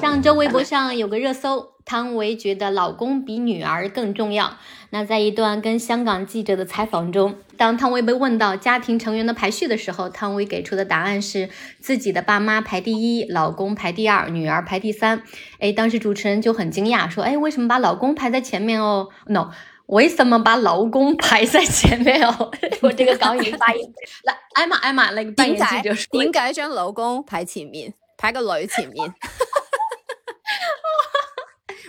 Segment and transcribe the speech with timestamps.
[0.00, 4.56] 上周微博上有个热搜，汤唯觉得老公比女儿更重要。
[4.90, 11.48] 那在一段跟香港记者的采访中，当汤唯被问到家庭成员的排序的时候，汤唯给出的答案是
[11.78, 15.22] 自己的爸妈排第一，老公排第二，女儿排第三。
[15.60, 19.50] 哎，当时主持人就很惊讶，说：“哎，为什么把老公排在前面哦？”No，
[19.86, 22.50] 为什么把老公排在前面哦？
[22.82, 23.80] 我这个港语发音，
[24.24, 29.12] 来，艾玛，艾玛，那个扮演记者说：“点解将老公排前面，排个女前面？”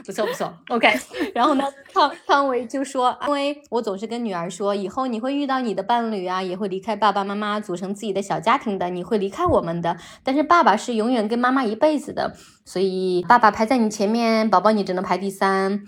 [0.06, 1.00] 不错不错，OK。
[1.34, 8.90] 然后呢，汤汤唯就说：“因为我总是跟女儿说，以后你会遇到你的伴侣啊，也会离开爸爸妈妈，组成自己的小家庭的。
[8.90, 12.36] 你会离开我们的，但是爸爸是永远跟妈妈一辈子的。
[12.66, 15.86] 所以爸爸排在你前面，宝宝你只能排第三。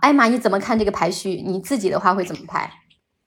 [0.00, 1.42] 艾玛，你怎么看这个排序？
[1.46, 2.70] 你自己的话会怎么排？”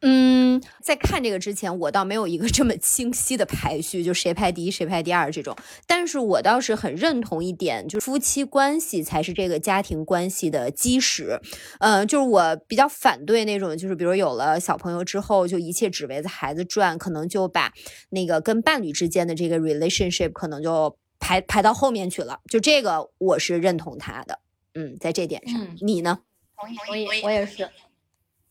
[0.03, 5.55] 嗯，在看这个之前，我倒没有一个这么清晰的排序，就谁排第一谁排第二这种。
[5.85, 11.39] 但是我倒是很认同一点，就是夫妻关系才是这个家庭关系的基石。
[11.79, 17.71] 嗯，就是我比较反对那种，就是比如有了小朋友之后，就一切只围着孩子转，可能就把
[18.09, 22.39] 那个跟伴侣之间的这个 relationship 可能就排排到后面去了。
[22.49, 24.39] 就这个，我是认同他的。
[24.73, 26.21] 嗯，在这点上，你呢？
[26.57, 27.70] 同意，同意，我也是。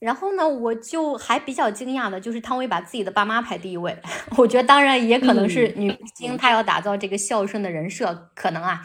[0.00, 3.96] 然后呢，我就还比较惊讶的，就是汤唯把自己的爸妈排第一位。
[4.36, 8.80] 我觉得，当然也可能是女明星她要打造这个孝顺的人设，可能啊。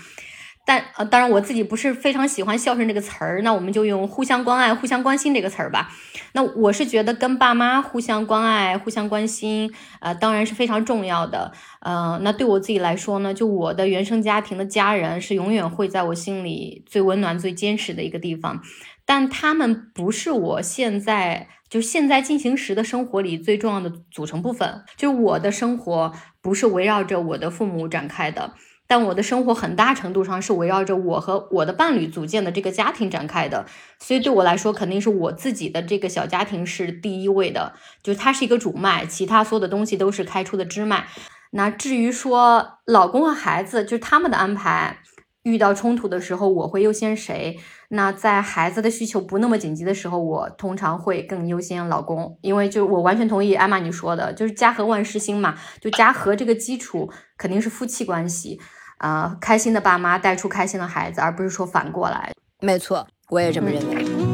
[0.67, 5.91] 但呃，当然我自己不是非常喜欢孝顺这个词儿，那我们就用互相关爱、互相关心这个词儿吧。
[6.33, 11.51] 那我是觉得跟爸妈互相关爱、互相关心，呃，当然是非常重要的。
[11.81, 18.59] 呃，那对我自己来说呢，就我的原生家庭的家人是永远会在我心里最温暖、最坚实的一个地方。
[19.05, 24.83] 但他们不是我现在就现在进行时的生活里最重要的组成部分。
[24.97, 28.53] 就是我的生活不是围绕着我的父母展开的，
[28.87, 33.65] 但我的生活很大程度上是围绕着我和我的伴侣组建的这个家庭展开的。
[33.99, 41.05] 所以对我来说，肯定是我自己的这个小家庭是第一位的，就是它是一个主脉，其他所有的东西都是开出的支脉。
[41.51, 44.97] 那至于说老公和孩子，就是他们的安排。
[45.43, 47.59] 遇到冲突的时候，我会优先谁？
[47.89, 58.59] 那在孩子的需求不那么紧急的时候，我通常会更优先老公，因为就我完全同意艾玛你说的，就是家和万事兴嘛，就家和这个基础肯定是夫妻关系，
[58.97, 62.31] 啊，开心的爸妈带出开心的孩子，而不是说反过来。
[62.61, 64.24] 没错，我也这么认为。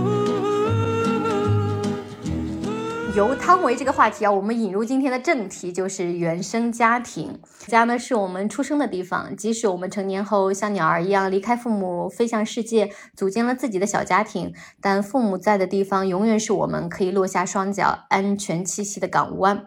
[3.14, 7.42] 由汤唯这个话题啊，我们引入今天的正题，就是原生家庭。
[7.68, 19.66] 家呢是我们出生的地方，即使我们成年后像鸟儿一样离开父母，飞向世界，组建了自己的小家庭，但父母在的地方，永远是我们可以落下双脚、安全栖息的港湾。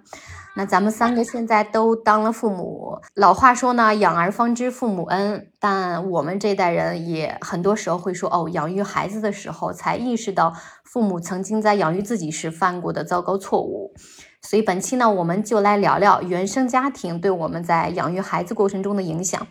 [0.57, 5.49] 那咱们三个现在都当了父母，老话说呢，养儿方知父母恩。
[5.59, 10.55] 但我们这代人也很多时候会说，哦，养育孩子的时候才意识到
[10.85, 13.95] 父母曾经在养育自己时犯过的糟糕错误。
[14.43, 19.45] 所以本期呢，我们就来聊聊原生家庭对我们在养育孩子过程中的影响。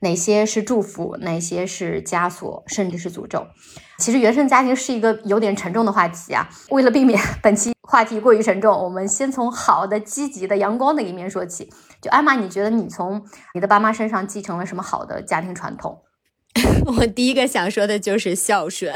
[0.00, 3.46] 哪些是祝福，哪些是枷锁，甚至是诅咒？
[3.98, 6.46] 其实原生家庭是一个有点沉重的话题啊。
[6.70, 11.70] 为了避免本期话题过于沉重，我们先从好的、积极的、阳光的一面说起。
[12.02, 13.24] 就艾玛，你觉得你从
[13.54, 16.02] 你的爸妈身上继承了什么好的家庭传统？
[16.98, 18.92] 我第一个想说的就是孝顺。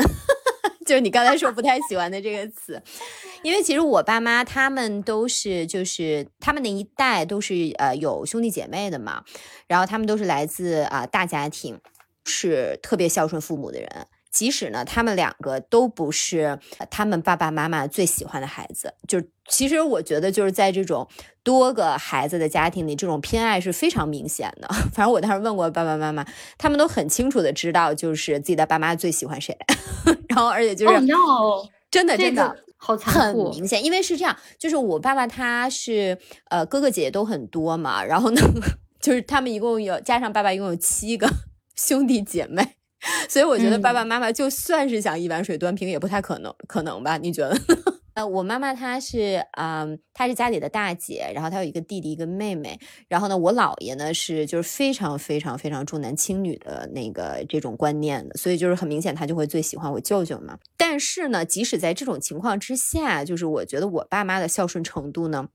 [0.90, 2.82] 就是你刚才说不太喜欢的这个词，
[3.42, 9.22] 因为其实我爸妈他们都是，就是他们那一代都是呃有兄弟姐妹的嘛，
[9.68, 11.78] 然后他们都是来自啊大家庭，
[12.24, 13.88] 是特别孝顺父母的人。
[14.30, 16.58] 即使呢，他们两个都不是
[16.91, 21.08] 他们爸爸妈妈最喜欢的孩子，就其实我觉得就是在这种
[21.42, 24.68] 多个孩子的家庭里，这种偏爱是非常明显的。
[24.94, 26.24] 反正我当时问过爸爸妈妈，
[26.56, 29.56] 他们都很清楚的知道，就是自己的爸妈最喜欢谁。
[30.28, 30.94] 然后而且就是
[31.91, 36.16] 真的真的好很明显，因为是这样，就是我爸爸他是
[36.48, 38.41] 呃哥哥姐姐都很多嘛，然后呢，
[39.03, 41.28] 就是他们一共有加上爸爸一共有七个
[41.74, 42.77] 兄弟姐妹。
[43.28, 47.16] 所以我觉得爸爸妈妈就算是想一碗水端平，也不太可能，可能吧？
[47.16, 47.56] 你觉得？
[48.12, 52.78] 呃，我妈妈她是，嗯，她是家里的大姐，然后她有一个弟弟，一个妹妹。
[53.08, 60.58] 然后呢，我姥爷呢是就是非常非常非常重男轻女的那个这种观念的，所以就是很明显，他就会最喜欢我舅舅嘛。
[60.76, 65.48] 但是呢，即使在这种情况之下，就是我觉得我爸妈的孝顺程度呢。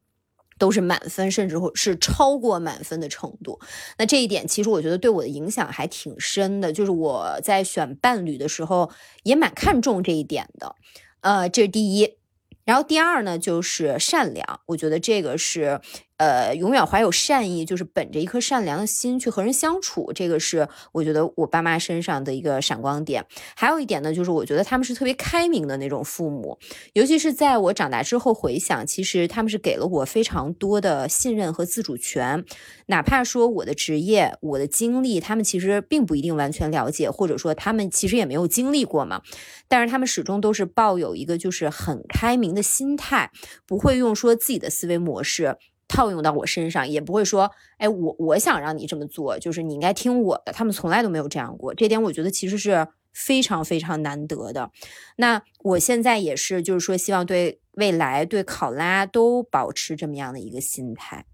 [0.57, 3.59] 都是满分，甚至会是超过满分的程度。
[3.97, 8.91] 那这一点其实我觉得对我的影响还挺深的，就是我在选伴侣的时候
[9.23, 10.75] 也蛮看重这一点的。
[11.21, 12.17] 呃，这是第一。
[12.63, 15.79] 然后第二呢，就是善良，我觉得这个是
[16.17, 23.25] 呃，永远怀有善意，就是本着一颗善良的心去和人相处，这个是我觉得我爸妈身上的一个闪光点。
[23.55, 26.57] 还有一点呢，就是我觉得他们是特别开明的那种父母，
[26.93, 32.45] 尤其是在我长大之后回想，其实他们是给了我非常多的信任和自主权。
[32.85, 39.21] 哪怕说我的职业、我的经历，他们其实并不一定完全了解，或者说他们其实也没有经历过嘛。
[39.67, 43.31] 但是他们始终都是抱有一个就是很开明的心态，
[43.67, 45.57] 不会用说自己的思维模式。
[45.87, 50.51] 套用到我身上，也不会说，哎，我我想让你这么做，就是你应该听我的。
[50.51, 54.71] 他们从来都没有这样过，这点我觉得其实是非常非常难得的。
[55.17, 61.25] 那我现在也是，就是说，希望对未来、对考拉都保持这么样的一个心态。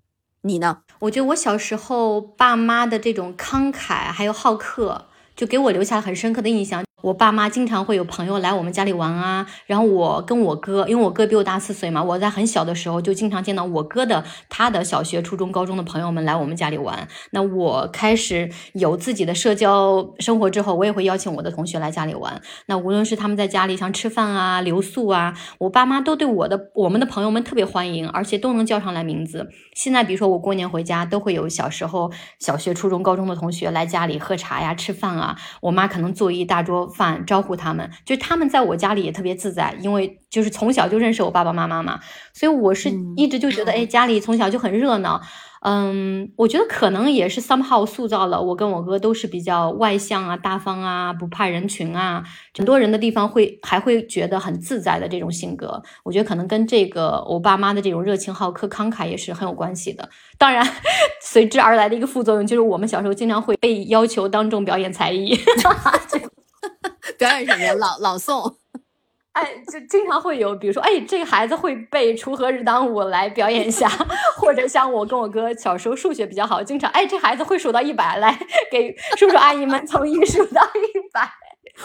[0.41, 0.81] 你呢？
[0.99, 6.83] 我觉得我小时候爸妈的这种慷慨还有好客，就给我留下了很深刻的印象。
[7.01, 17.07] 我爸妈经常会有朋友来我们家里玩啊，然后我跟我哥，因为我哥比我大四岁嘛，我在很小的时候就经常见到我哥的他的小学、初中、高中的朋友们来我们家里玩。
[17.31, 22.41] 那我开始有自己的社交生活之后，我也会邀请我的同学来家里玩。
[22.67, 29.49] 那无论是他们在家里像吃饭啊、留宿啊，我爸妈都对我的我们的朋友们特别欢迎，而且都能叫上来名字。
[29.73, 36.90] 现在比如说我过年回家，都会有小时候小学、初中、高中的同学来家里喝茶呀、吃饭啊，我妈可能做一大桌。
[36.91, 41.99] 饭招呼他们，就是他们在我家里也特别自在，因为就是从小就认识我爸爸妈妈嘛，
[42.33, 45.21] 所以我是一直就觉得， 哎，家里从小就很热闹。
[45.63, 52.23] 嗯，我觉得可能也是 somehow 塑造了我跟我哥都是比较外向啊、大方啊、不怕人群啊，
[52.57, 55.79] 很多人的地方会还会觉得很自在的这种性格。
[56.03, 60.09] 我觉得可能跟这个我爸妈的这种热情好客、慷慨也是很有关系的。
[60.39, 60.67] 当然，
[61.21, 65.37] 随之而来的一个副作用就是我们小时候经常会被要求当众表演才艺。
[67.17, 67.73] 表演什么呀？
[67.73, 68.55] 朗朗诵？
[69.33, 73.87] 哎，就经常会有，比如说，哎，这个孩子会背《锄禾日当午》来表演一下，
[74.35, 78.37] 或者像我跟我哥小时候数学比较好，经常，哎，这孩子会数到一百，来
[78.69, 81.31] 给叔叔阿姨们从一数到一百。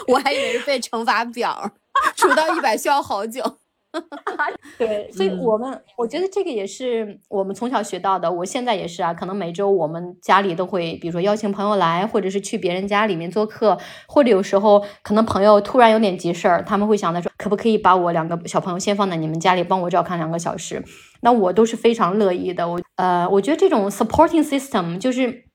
[0.07, 1.71] 我还以为是背乘法表，
[2.17, 3.59] 数到一百需要好久。
[4.77, 8.31] 对，所以我们我觉得这个也是我们从小学到的。
[8.31, 13.77] 我现在也是啊，可能每周我们家里都会，比如说邀请朋友来，或者是去别人家里面做客，
[14.07, 20.83] 或者有时候可能朋友突然有点急事儿，他们会想着说，可不可以把我两个小朋友先放在你们家里，帮我照看两个小时？
[21.21, 22.67] 那我都是非常乐意的。
[22.67, 25.46] 我呃，我觉得这种 supporting system 就是。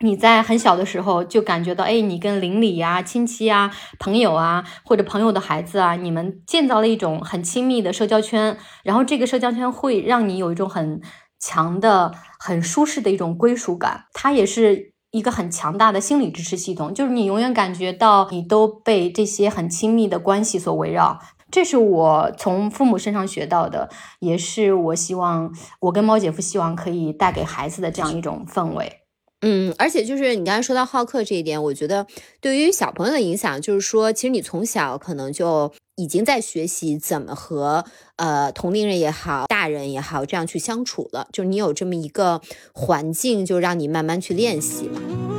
[0.00, 11.00] 你在很小的时候就感觉到，哎，你跟邻里呀、亲戚啊、朋友啊，或者朋友的孩子啊，你们建造了一种很亲密的社交圈，然后这个社交圈会让你有一种很
[11.40, 14.04] 强的、很舒适的一种归属感。
[14.12, 21.18] 它也是一个很强大的心理支持系统，就是你永远感觉到你都被这些很亲密的关系所围绕。
[21.50, 23.88] 这是我从父母身上学到的，
[24.18, 29.05] 也是我希望我跟猫姐夫希望可以带给孩子的这样一种氛围。
[29.42, 32.06] 嗯，而且就是你刚才说到好客这一点，我觉得
[32.40, 37.84] 对于小朋友的影响，就是说，其实你从小可能就已经在学习怎么和
[38.16, 42.40] 呃同龄人也好，大人也好，这样去相处了，就是你有这么一个
[42.72, 45.35] 环境，就让你慢慢去练习嘛。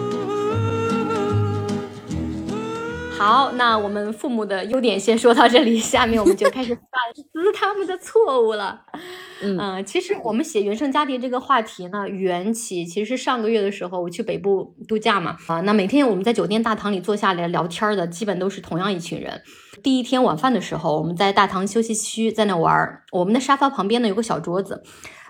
[3.18, 6.84] 好，那我们父母的优点先说到这里，下面我们就开始反
[7.16, 8.82] 思他们的错误了。
[9.42, 19.42] 嗯，其实我们写原生家庭这个话题呢，缘起其实是上个月的时候我去北部度假嘛，啊，那每天我们在酒店大堂里坐下来聊天的，基本都是同样一群人。
[19.82, 24.84] 第一天晚饭的时候，我们在大堂休息区在那玩，我们的沙发旁边呢有个小桌子，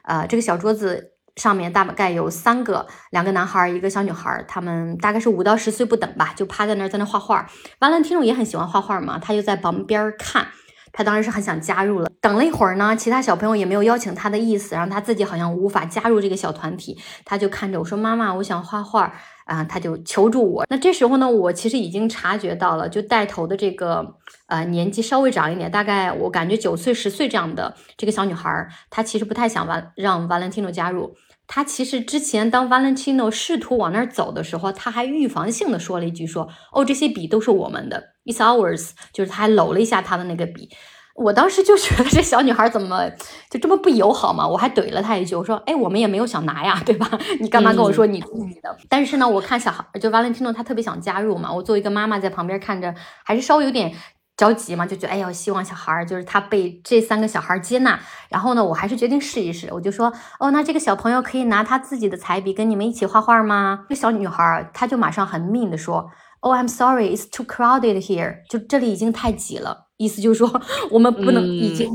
[0.03, 1.13] 啊，这个小桌子。
[1.38, 7.48] 上面大概有三个，两个男孩，一个小女孩，他们大概是五到十岁不等吧，就趴在那儿在那画画。
[7.79, 10.48] 完了，听众也很喜欢画画嘛，他就在旁边看，
[10.91, 12.10] 他当然是很想加入了。
[12.20, 19.13] 等了一会儿呢，其他小朋友也没有邀请他的意思，然后他自己好像无法加入这个小团体，他就看着我说：“妈妈，我想画画。”
[19.48, 20.65] 啊，他就求助我。
[20.70, 24.06] 那这时候呢，我其实已经察觉到了，就带头的这个
[24.48, 31.15] 呃年纪稍微长一点，大概我感觉九岁十岁这样的这个小女孩，她其实不太想完让瓦伦蒂诺加入。
[31.48, 40.70] 他其实之前当 Valentino 试图往那儿走的时候，他还预防性的说了一句：“说哦，这些笔都是我们的，It's ours。”就是他还搂了一下他的那个笔。
[41.16, 43.10] 我当时就觉得这小女孩怎么
[43.50, 44.48] 就这么不友好嘛？
[44.48, 47.10] 我还怼了她一句：“我说，哎，我们也没有想拿呀，对吧？
[47.39, 53.96] 你干嘛跟我说你你的？”但是呢，我看小孩就 Valentino 他特别想加入嘛，我作为一个妈妈在旁边看着，还是稍微有点。
[54.38, 58.00] 着急嘛，就觉得哎呀，希望小孩儿就是他被这三个小孩接纳。
[58.29, 59.67] 然后呢，我还是决定试一试。
[59.74, 63.86] 我就说，哦，那这个小朋友可以拿他自己的彩笔跟你们一起画画吗？
[63.89, 66.08] 这小女孩儿她就马上很 mean 的说，
[66.41, 68.44] 哦，I'm sorry, it's too crowded here。
[68.48, 71.89] 就这里已经太挤了，意思就是说我们不能，已经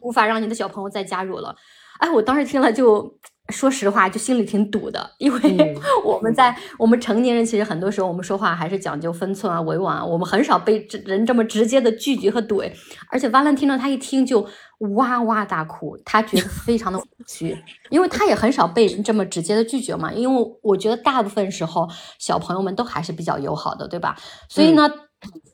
[0.00, 1.56] 无法让你的小朋友再加入了。
[1.98, 3.18] 哎，我当时听了就
[3.50, 5.74] 说实话，就心里挺堵的，因为
[6.04, 12.70] 我们在我们成年人，其实很多时候我们说话还是讲究分寸啊、委婉啊，我们很少被人这么直接的拒绝和怼。
[13.10, 14.46] 而且 Valentino 他一听就
[14.96, 17.56] 哇哇大哭，他觉得 非常的委屈，
[17.90, 20.12] 因为他也很少被人这么直接的拒绝嘛。
[20.12, 21.88] 因为我觉得大部分时候
[22.18, 24.16] 小朋友们都还是比较友好的，对吧？
[24.48, 24.90] 所以呢。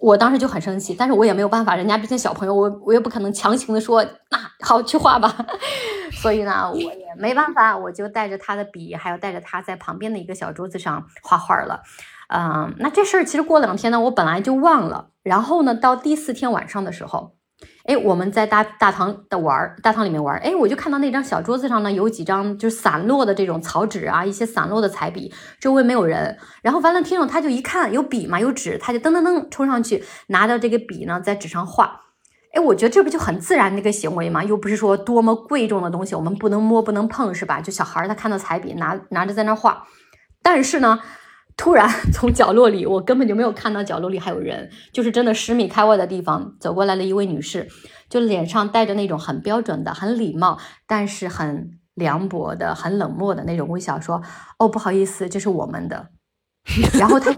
[0.00, 5.34] 我当时就很生气，但是我也没有办法，人家毕竟小朋友，我我也不可能强行的说，那好去画吧。
[6.12, 11.82] 所以呢，我也没办法，我就带着他的笔，还有带着他在旁边的一个小桌子上画画了。
[12.28, 15.08] 嗯，那这事儿其实过两天呢，我本来就忘了。
[15.22, 17.36] 然后呢，到第四天晚上的时候。
[17.84, 20.40] 哎，我们在大大堂的玩儿，大堂里面玩儿。
[20.40, 26.38] 哎，我就看到那张小桌子上呢，有几张就是散落的这种草纸啊，一些散落的彩笔，周围没有人。
[26.62, 32.02] 然后完了，听众他就一看有笔嘛，有纸，他就噔噔噔冲上去，拿着这个笔呢，在纸上画。
[32.54, 37.60] 哎，我觉得这不就很自然的一个行为嘛，又不是说多么贵重的东西，我们不能摸不能碰，是吧？
[37.60, 39.86] 就小孩儿他看到彩笔拿拿着在那画，
[40.42, 41.00] 但是呢。
[41.56, 47.68] 突然 从角落里，我根本就没有看到角落里还有人，就是真的十米开外的地方走过来了一位女士，
[48.09, 54.23] 就脸上带着那种很标准的、很礼貌，但是很凉薄的、很冷漠的那种微笑，说
[54.59, 56.09] ：“哦，不好意思，这是我们的。”
[56.99, 57.32] 然后她。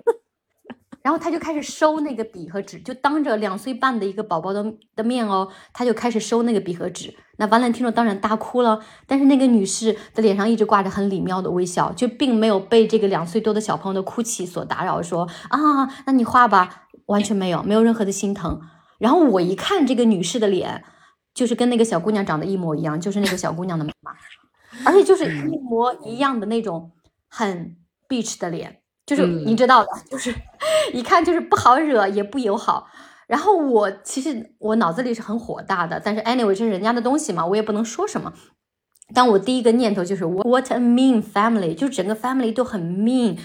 [1.04, 4.64] 然后他就开始收那个笔和纸，就当着两岁半的一个宝宝的
[4.96, 7.14] 的面哦，他就开始收那个笔和纸。
[7.37, 8.80] 那完了，听众当然大哭了。
[9.06, 15.02] 但是那个女士的脸上一直挂着很礼貌的微笑，就并没有被这个两岁多的小朋友的哭泣所打扰。
[15.02, 18.58] 说啊，那你画吧，完全没有，没有任何的心疼。
[18.99, 20.84] 然后我一看这个女士的脸，
[21.34, 24.12] 就是跟那个小姑娘长得一模一样，就是那个小姑娘的妈妈，
[24.87, 26.92] 而且就是一模一样的那种
[27.28, 27.76] 很
[28.08, 28.80] bitch 的脸。
[29.06, 30.34] 就是你知道的，就是
[30.92, 32.88] 一看就是不好惹，也不友好。
[33.26, 38.33] 然后我其实我脑子里是很火大的，但是 anyway 这是人家的东西嘛，我也不能说什么。
[39.14, 43.38] 但我第一个念头就是 what a mean family，就整个 family 都很 mean。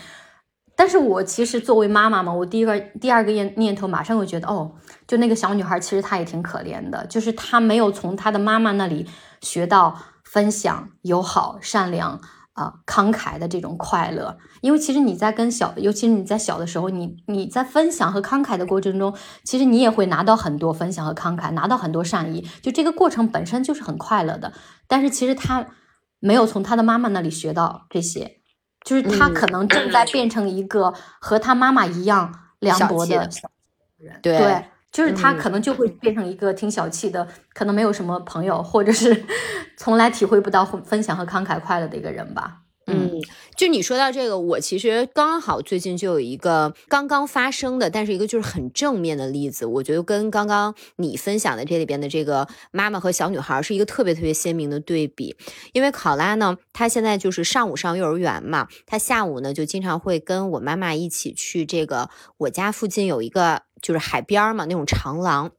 [0.75, 4.71] 但是我其实作为妈妈嘛，我第一个第二个念念头马上会觉得，哦，
[5.05, 9.05] 就那个小女孩其实她也挺可怜的，就是她没有从她的妈妈那里
[9.41, 12.21] 学到分享、友好、善良。
[12.59, 24.51] 啊，慷慨的这种快乐，因为其实你在跟小，尤其是你在小的时候，你你在分享和慷慨的过程中，其实你也会拿到很多分享和慷慨，拿到很多善意，就这个过程本身就是很快乐的。
[24.87, 25.65] 但是其实他
[26.19, 28.41] 没有从他的妈妈那里学到这些，
[28.83, 34.65] 就是他可能正在变成一个和他妈妈一样凉薄的人，对。
[34.91, 39.25] 就是他可能就会变成一个挺小气的，可能没有什么朋友，或者是
[39.77, 42.61] 从来体会不到分享和慷慨快乐的一个人吧。
[42.91, 43.21] 嗯，
[43.55, 55.35] 就你说到这个，我其实刚好最近就有一个刚刚发生的，但是一个就是很正面的例子，我觉得跟刚刚你分享的这里边的这个妈妈和小女孩是一个特别特别鲜明的对比。
[55.73, 63.61] 因为考拉呢，她现在就是上午上幼儿园嘛，她下午呢就经常会跟我妈妈一起去这个我家附近有一个。
[63.81, 65.51] 就是海边嘛，那种长廊。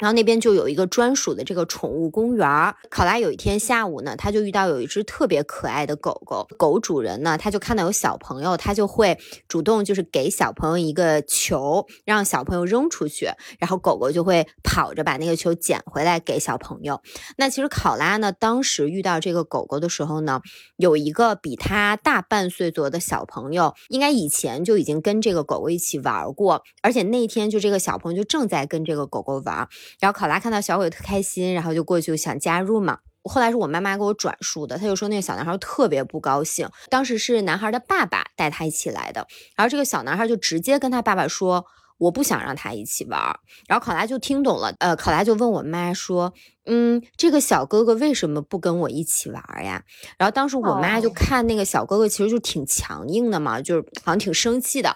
[0.00, 2.74] 然后那边就有一个专属的这个宠物公园儿。
[2.88, 6.48] 考拉有一天下午呢，他就遇到有一只特别可爱的狗狗。
[6.56, 17.02] 狗主人呢，他就看到有小朋友，他就会主动就是给小朋友一个球，让小朋友扔出去，然后狗狗就会跑着把那个球捡回来给小朋友。
[17.36, 20.40] 那其实考拉呢，当时遇到这个狗狗的时候呢，
[20.76, 29.68] 有一个比他大半岁左右的小朋友，应该以前就已经跟这个狗狗一起玩过，而且那天就这个小朋友就正在跟这个狗狗玩。
[29.98, 32.98] 然后考拉看到小鬼特开心，然后就过去想加入嘛。
[33.24, 36.68] 后来是我妈妈给我转述的，她就说那个小男孩特别不高兴。
[36.88, 41.66] 当时是男孩的爸爸带他一起来的，然后这个小男孩就直接跟他爸爸说
[41.98, 43.20] ：“我不想让他一起玩。”
[43.68, 46.32] 然后考拉就听懂了，呃，考拉就问我妈说。
[46.66, 49.82] 嗯，这个小哥哥为什么不跟我一起玩呀？
[50.18, 54.94] 然后当时我妈就看那个小哥哥，其实就挺强硬的嘛，就是好像挺生气的。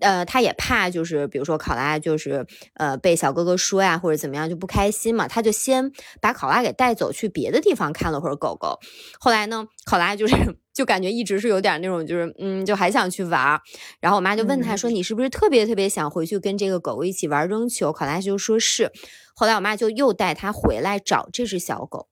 [0.00, 8.78] 呃，他也怕就是比如说考拉就是呃被小哥哥说呀或者怎么样就不开心嘛，他就先把考拉给带走去别的地方看了会儿狗狗。
[9.18, 10.34] 后来呢，考拉就是
[10.74, 13.60] 就感觉一直是有点那种就是嗯就还想去玩。
[14.00, 18.90] 然后我妈就问他说：“你是不是特别特别想回去跟这个狗狗一起玩扔球？”考拉就说是。
[19.34, 22.08] 后来我妈就又带他回来找这只小狗，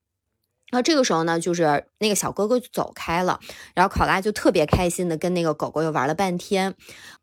[0.70, 3.40] 然后这个时候呢，就是那个小哥哥就走开了，
[3.74, 6.74] 然后考拉就特别开心的跟那个狗狗又玩了半天。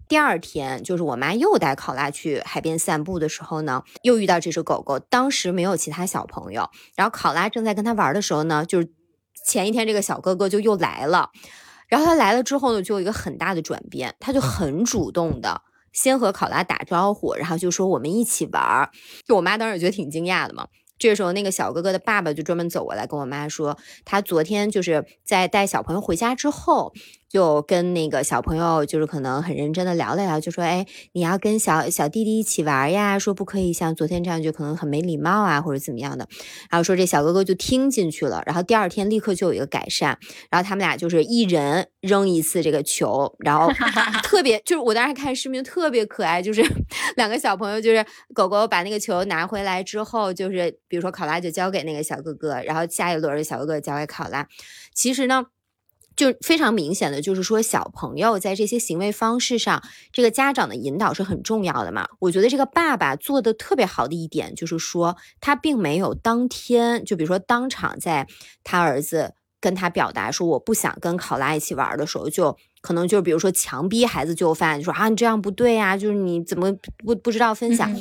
[0.08, 8.92] 第二天，就是我妈又带考拉去海边散步的时候呢，又遇到这只狗狗，当时没有其他小朋友，然后考拉正在跟他玩的时候呢，就是
[9.46, 11.30] 前一天这个小哥哥就又来了，
[11.88, 15.62] 然后他来了之后呢，就有一个很大的转变，他就很主动的。
[15.94, 18.90] 先和考拉打招呼，然后就说我们一起玩儿。
[19.26, 20.68] 就我妈当时觉得挺惊讶的嘛。
[20.98, 26.94] 这时候，那个小哥哥的爸爸就专门走过来跟我妈说，他昨天就是在带小朋友回家之后。
[27.30, 36.28] 就跟那个小朋友，就是可能很认真的聊了聊，就说：“哎，你要跟小小弟弟一起玩呀，说不可以像昨天这样，就可能很没礼貌啊，或者怎么样的。”
[36.72, 40.18] 然后说这小哥哥就听进去了，然后第二天立刻就有一个改善，
[40.50, 43.72] 然后他们俩就是一人扔一次这个球，然后
[44.24, 46.64] 特别就是我当时看视频特别可爱，就是
[47.16, 54.48] 两个小朋友就是狗狗把那个球拿回来之后，就是比如说考拉就交给那个小哥哥，然后下一轮的小哥哥交给考拉，
[54.96, 55.46] 其实呢。
[56.20, 62.10] 就非常明显的就是说，小朋友在这些行为方式上，这个家长的引导是很重要的嘛。
[62.20, 68.28] 我觉得这个爸爸做的特别好的一点，就是说他并没有当天就比如说当场在
[68.66, 77.94] 他儿子跟他表达说我不想跟考拉一起玩的时候，就可能就是比如说强逼孩子就范，就说啊你这样不对呀，就是你怎么不不知道分享，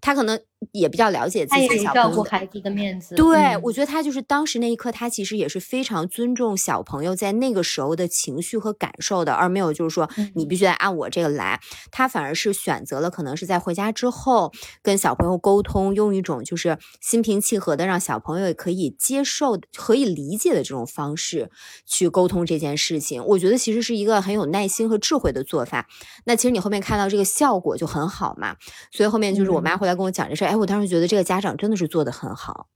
[0.00, 0.40] 他可能。
[0.72, 3.14] 也比较了解自己小朋友，照顾孩子的面子。
[3.14, 11.60] 对，我觉得他就是当时那一刻，他其实也是非常尊重小朋友在那个时候的情绪和感受的，而没有就是说你必须得按我这个来。
[11.90, 14.50] 他反而是选择了可能是在回家之后
[14.82, 21.50] 跟小朋友沟通，用一种就是心平气和的让小朋友也可以接受、可以理解的这种方式
[21.84, 23.22] 去沟通这件事情。
[23.26, 25.86] 我觉得其实是一个很有耐心和智慧的做法。
[26.24, 28.56] 那其实你后面看到这个效果就很好嘛，
[28.90, 30.44] 所以后面就是我妈回来跟我讲这事。
[30.44, 32.66] 哎，我当时觉得这个家长真的是做的很好。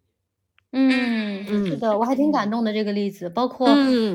[0.73, 3.29] 嗯，是的，我还挺感动的这个例子。
[3.29, 3.69] 包括，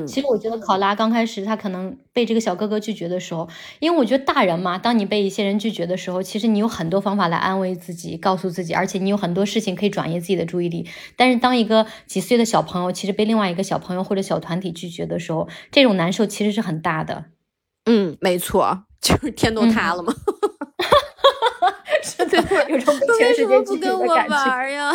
[0.06, 3.46] 其实我觉得考拉刚开始他可能被这个小哥哥拒绝的时候，
[3.78, 10.88] 因为我觉得大人嘛，当你被一些人拒绝的时候，其实你有很多方法来安慰自己，告诉自己，而且你有很多事情可以转移自己的注意力。
[11.14, 17.26] 但是当一个几岁的小朋友其实被另外一个小朋友或者小团体拒绝的时候，这种难受其实是很大的。
[17.84, 20.14] 嗯，没错， 就是天都塌了嘛。
[22.02, 22.38] 是的，
[22.70, 24.90] 有种被全世界拒绝的感觉呀。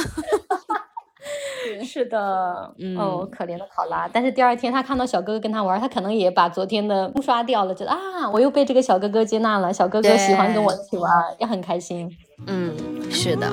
[1.83, 4.09] 是的，嗯哦，可怜的考拉。
[4.11, 12.09] 但是第二天他看到小哥哥跟他玩，他可能也把昨天的刷掉了，觉得啊，我又被这个小哥哥接纳了，小哥哥喜欢跟我一起玩，也很开心。
[12.47, 12.75] 嗯，
[13.11, 13.51] 是的。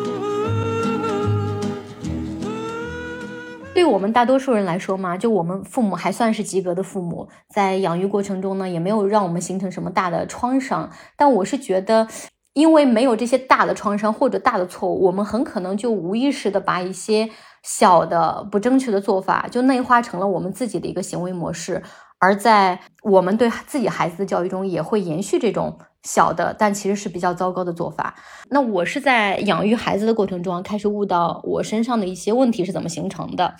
[3.74, 10.90] 对我们大多数人来说嘛，就我们父母还算是及格的父母，在养育过程中呢，也没有让我们形成什么大的创伤。
[11.16, 12.09] 但我是觉得。
[12.54, 17.31] 因为没有这些大的创伤或者大的错误，我们很可能就无意识的把一些
[17.62, 21.83] 小的不正确的做法就内化成了我们自己的一个行为模式，
[22.18, 28.14] 而在我们对自己孩子的教育中也会延续这种小的但其实是比较糟糕的做法。
[28.51, 33.55] 那我是在养育孩子的过程中开始悟到我身上的一些问题是怎么形成的，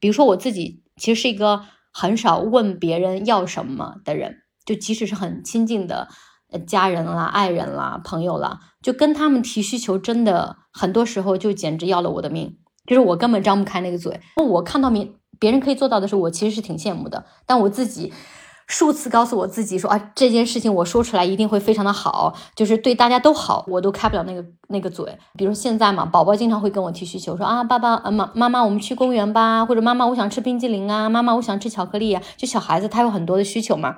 [0.00, 1.62] 比如说我自己其实是一个
[1.92, 6.08] 很少问别人要什么的人，就即使是很亲近的。
[6.66, 14.20] 家人啦、爱人啦、朋友啦，就跟他们提需求，真的很多时候就简直要了我的命，就是我根本张不开那个嘴。
[14.36, 17.24] 我看到别别人可以做到的时候，我其实是挺羡慕的。
[17.46, 18.12] 但我自己
[18.68, 25.18] 数次告诉我自己说啊，这件事情我说出来一定会非常的好，就是对大家都好，我都开不了那个那个嘴。
[25.36, 32.22] 比如现在嘛，宝宝经常会跟我提需求，说啊，爸爸、妈妈妈，我们去公园吧，或者妈妈，我想吃冰激凌啊，妈妈，我想吃巧克力啊。
[32.36, 33.96] 就小孩子他有很多的需求嘛。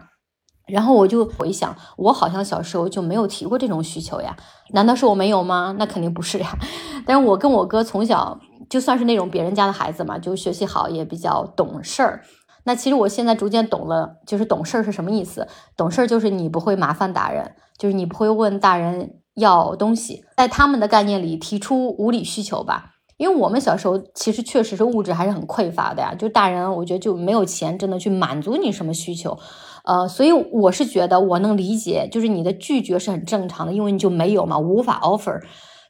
[0.67, 4.35] 然后我就回想，我好像小时候就没有提过这种需求呀？
[4.71, 5.77] 难道是我没有吗？
[5.79, 6.57] 那肯定不是呀。
[7.05, 12.23] 但是我跟我哥从小就算是那种别人家的孩子嘛，就学习好，也比较懂事儿。
[12.65, 15.47] 那其实我现在逐渐懂了，就是懂事儿是什么意思？
[15.77, 22.93] 懂事儿就是你不会麻烦大人，就是你不会问大人要东西，在他们的概念里提出无理需求吧。
[23.17, 29.39] 因为我们小时候其实确实是物质还是很匮乏的呀，就大人我觉得就没有钱真的去满足你什么需求。
[29.85, 35.43] 呃，所以我是觉得我能理解，就是你的拒绝是很正常的，因为你就没有嘛，无法 offer。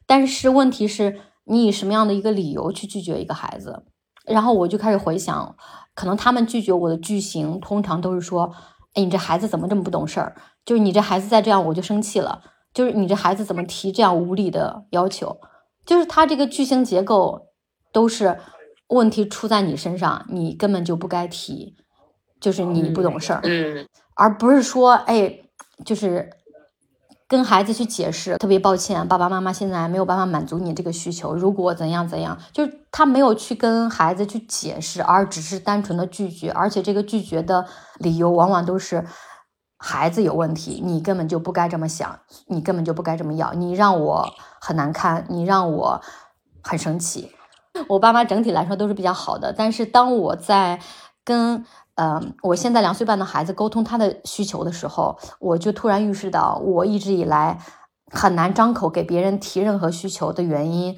[0.05, 3.83] 但是问题是，你以什么样的一个理由去拒绝一个孩子？
[4.25, 5.55] 然后我就开始回想，
[5.93, 8.51] 可能他们拒绝我的句型，通常都是说
[8.95, 10.35] ：“哎，你这孩子怎么这么不懂事儿？
[10.65, 12.41] 就是你这孩子再这样，我就生气了。
[12.73, 15.39] 就是你这孩子怎么提这样无理的要求？
[15.85, 17.49] 就是他这个句型结构
[17.93, 18.39] 都是
[18.87, 21.75] 问题出在你身上，你根本就不该提。”
[22.41, 25.39] 就是你不懂事儿，嗯，而不是说，哎，
[25.83, 26.29] 就是
[27.27, 37.65] 跟孩子去解释，特别抱歉，爸爸妈妈现在没有办法满足你这个需求，如果怎样怎样，就是他没有去跟孩子去解释，而只是单纯的拒绝，而且这个拒绝的
[37.97, 39.05] 理由往往都是
[39.77, 46.01] 孩子有问题，你根本就不该这么想，你根本就不该这么要，你让我很难堪，你让我
[46.61, 47.31] 很生气。
[47.89, 50.79] 我爸妈整体来说都是比较好的，但是当我在
[51.23, 57.59] 跟嗯，我现在两岁半的孩子沟通他的需求的时候，我就突然意识到，我一直以来
[58.11, 60.97] 很难张口给别人提任何需求的原因，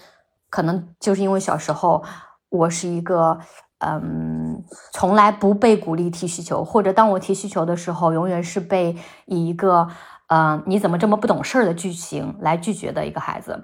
[0.50, 2.04] 可能就是因为小时候
[2.50, 3.40] 我是一个。
[3.80, 9.88] 嗯，从来不被鼓励提需求，或者当我提需求的时候，永远是被以一个
[10.34, 13.64] “嗯，你怎么这么不懂事儿”的剧情来拒绝的一个孩子。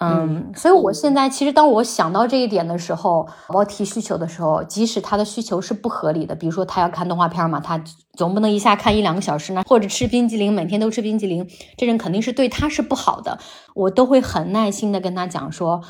[0.00, 7.82] 嗯，所以我现在其实当我想到这一点的时候，我提需求的时候，即使他的需求是不合理的，比如说他要看动画片嘛，他
[8.12, 13.38] 总不能一下看一两个小时呢，或者吃冰激凌，每天都吃冰激凌，这人肯定是对他是不好的，
[13.74, 15.82] 我都会很耐心的跟他讲说。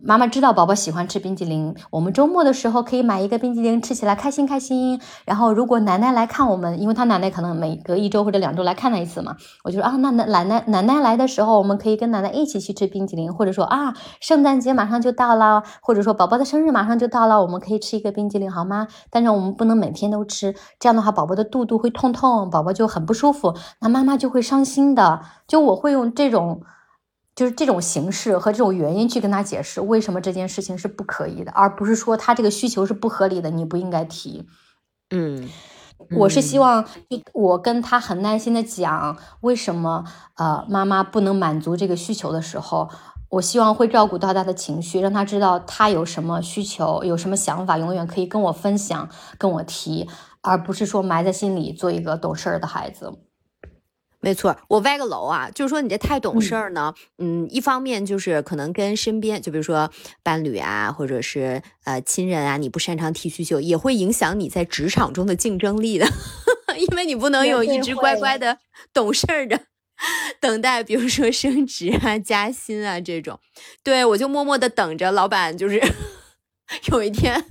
[0.00, 4.98] 妈妈知道宝宝喜欢吃冰激凌，我们周末的时候可以买一个冰激凌吃起来开心开心。
[5.26, 18.88] 然后如果奶奶来看我们，因为他奶奶可能每隔一周或者两周来看他一次嘛，我就说啊，那奶奶奶奶来的时候，我们可以跟奶奶一起去吃冰激凌，或者说啊，圣诞节马上就到了，或者说宝宝的生日马上就到了，我们可以吃一个冰激凌好吗？
[19.10, 25.20] 但是我们不能每天都吃，这样的话宝宝的肚肚会痛痛，宝宝就很不舒服，那妈妈就会伤心的。
[25.46, 26.62] 就我会用这种。
[27.34, 34.46] 就是这种形式和这种原因去跟他解释为什么这件事情是不可以的，而不是说他这个需求是不合理的，你不应该提。
[35.10, 35.48] 嗯，
[36.16, 36.84] 我是希望
[37.32, 40.04] 我跟他很耐心的讲为什么
[40.36, 42.88] 呃妈妈不能满足这个需求的时候，
[43.30, 50.08] 我希望会照顾到他的情绪，让他知道他有什么需求、有什么想法，永远可以跟我分享、跟我提，
[50.40, 53.12] 而不是说埋在心里做一个懂事儿的孩子。
[54.24, 56.94] 没错，我歪个楼啊，就是说你这太懂事儿呢。
[57.18, 59.90] 嗯，一方面就是可能跟身边，就比如说
[60.22, 66.08] 伴侣啊，或者是呃亲人啊，你不擅长提需求，也会影响你在职场中的竞争力的，
[66.78, 68.56] 因为你不能有一直乖乖的
[68.94, 69.60] 懂事儿的
[70.40, 73.38] 等待，比如说升职啊、加薪啊这种。
[73.82, 75.78] 对我就默默的等着老板，就是
[76.90, 77.44] 有一天，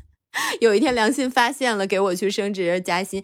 [0.59, 3.23] 有一天良心发现了，给我去升职加薪。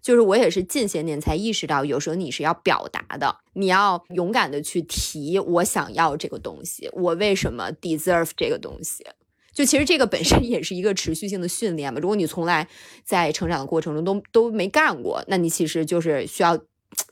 [0.00, 9.04] 就是我也是近些年才意识到，有时候你是要表达的，你要勇敢的去提我想要这个东西，我为什么 deserve 这个东西。
[9.52, 11.98] 就其实这个本身也是一个持续性的训练嘛。
[12.00, 12.68] 如果你从来
[13.04, 16.58] 在成长的过程中都都没干过，那你其实就是需要。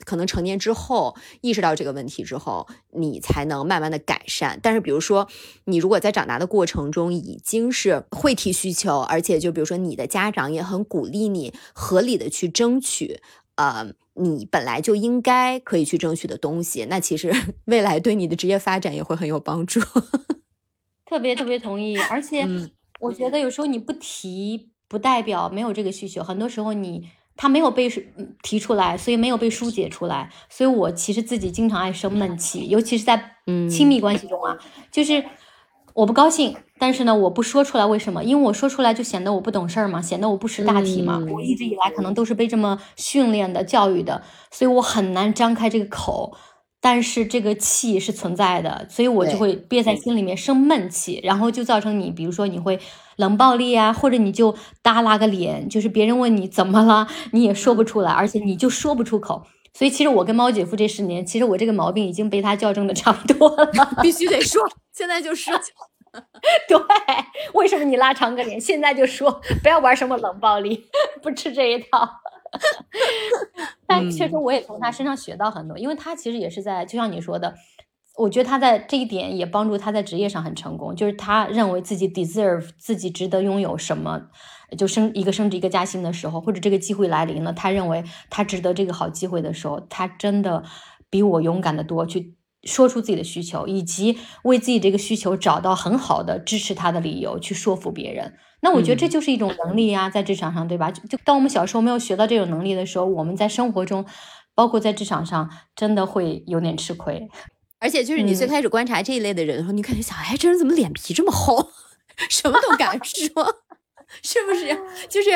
[0.05, 4.59] 可能成年之后意识到这个问题之后，你才能慢慢的改善。
[4.61, 5.27] 但是，比如说，
[5.65, 13.19] 你如果在长大的过程中已经是会提需求，而且就比如说你的家长也很鼓励你合理的去争取，
[13.55, 17.33] 呃，你本来就应该可以去争取的东西，那其实
[17.65, 19.79] 未来对你的职业发展也会很有帮助。
[21.05, 22.47] 特别特别同意，而且
[22.99, 27.09] 我觉得有时候你不提，不代表没有这个需求，很多时候你。
[27.37, 27.89] 他没有被
[28.41, 33.31] 提出来，所以没有被疏解出来，所以我其实自己经常爱生闷气，尤其是在
[33.69, 34.57] 亲密关系中啊，
[34.91, 35.23] 就是
[35.93, 38.23] 我不高兴，但是呢，我不说出来，为什么？
[38.23, 41.21] 因为我说出来就显得我不懂事儿嘛，显得我不识大体嘛。
[41.31, 46.35] 我一直以来可能都是被这么训练的、教育的，所以我很难张开这个口。
[46.81, 52.79] 但是这个气是存在的，所以我就会憋在心里面生闷气，然后就造成你，比如说你会
[53.15, 59.45] 冷暴力啊，或者你就耷拉个脸，就是别人问你怎么了，你也说不出来，而且你就说不出口。
[59.73, 63.69] 所以其实我跟猫姐夫这十年，其实我这个毛病已经被他校正的差不多了，
[64.01, 64.61] 必须得说，
[64.93, 65.53] 现在就说。
[66.69, 66.77] 对，
[67.53, 68.57] 为什么你拉长个脸？
[68.57, 70.85] 现在就说，不要玩什么冷暴力，
[71.21, 72.09] 不吃这一套。
[73.85, 77.53] 但确实，我也从他身上学到很多，因为他其实也是在，就像你说的，
[78.17, 84.29] 我觉得他在这一点也帮助他在职业上很成功，就是他认为自己 deserve 自己值得拥有什么，
[84.77, 90.63] 就升一个升职一个加薪的时候，或者这个机会来临了，他认为他值得这个好机会的时候，他真的
[91.09, 98.33] 比我勇敢的多，去说出自己的需求，以及为自己这个需求找到很好的支持他的理由，去说服别人。
[98.61, 100.89] 那我觉得这就是一种能力呀，在职场上，对吧？
[100.89, 104.05] 就当我们小时候没有学到这种能力的时候，我们在生活中，
[104.55, 107.29] 包括在职场上，真的会有点吃亏。
[107.79, 111.71] 而且，就是你最开始观察这一类的人的时候，你感觉想，哎，这人怎么脸皮这么厚，
[112.29, 113.55] 什么都敢 说，
[114.23, 114.77] 是不是？
[115.09, 115.29] 就是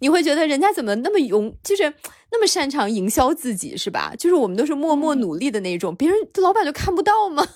[0.00, 1.94] 你会觉得人家怎么那么勇，就是
[2.30, 4.12] 那么擅长营销自己，是吧？
[4.18, 7.46] 就是我们都是默默努力的那种，别人老板就看不到吗？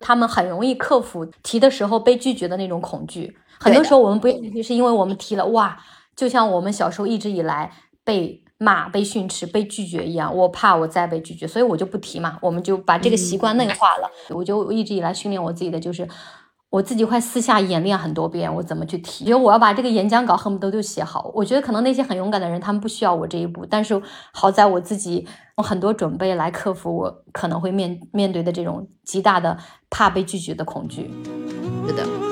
[0.00, 3.36] 他们很容易克服提的时候被拒绝的那种恐惧。
[3.58, 5.78] 很多时候我们不愿意提，是因为我们提了，哇，
[6.16, 7.72] 就像我们小时候一直以来
[8.02, 12.38] 被骂、被训斥、被拒绝一样，我怕我再被拒绝，所以我就不提嘛。
[12.40, 14.10] 我们就把这个习惯内化了。
[14.30, 16.08] 我就一直以来训练我自己的，就是
[16.70, 19.24] 我自己会私下演练很多遍，我怎么去提。
[19.24, 21.30] 觉得我要把这个演讲稿恨不得就写好。
[21.34, 24.00] 我觉得可能那些很勇敢的人，他们不需要我这一步，但是
[24.32, 25.26] 好在我自己
[25.58, 29.58] 用很多准备来克服我可能会面面对的这种极大的
[29.90, 31.10] 怕被拒绝的恐惧。
[31.86, 32.31] 是的。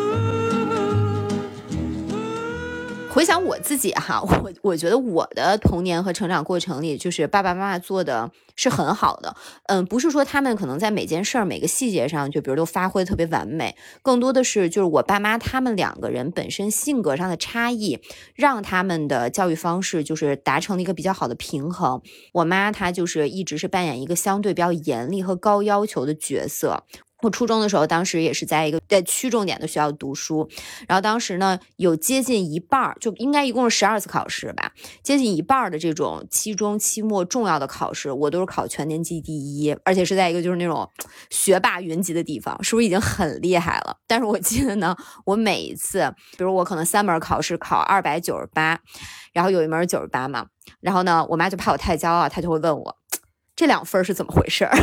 [3.12, 9.34] 回想我自己哈，我我觉得我的童年和成长过程里，就是爸爸妈妈做的是很好的。
[9.66, 17.98] 嗯，不是说他们可能在每件事儿、每个细节上，就比如都发挥特别完美，更多的是就是我爸妈他们两个人本身性格上的差异，
[18.34, 22.00] 让他们的教育方式就是达成了一个比较好的平衡。
[22.32, 26.84] 我妈她就是一直是扮演一个相对比较严厉和高要求的角色。
[27.22, 30.48] 我初中的时候，当时也是在一个在区重点的学校读书，
[30.88, 40.88] 然后当时呢，有接近一半儿，就应该一共是十二次考试吧，接近一半儿的这种期中、期末重要的考试，我都是考全年级第一，而且是在一个就是那种
[41.30, 43.96] 学霸云集的地方，是不是已经很厉害了？
[44.06, 48.80] 但是我记得呢，我每一次，比如我可能三门考试考二百九十八，
[49.32, 50.46] 然后有一门九十八嘛，
[50.80, 52.96] 然后呢，我妈就怕我太骄傲，她就会问我
[53.54, 54.74] 这两分是怎么回事儿。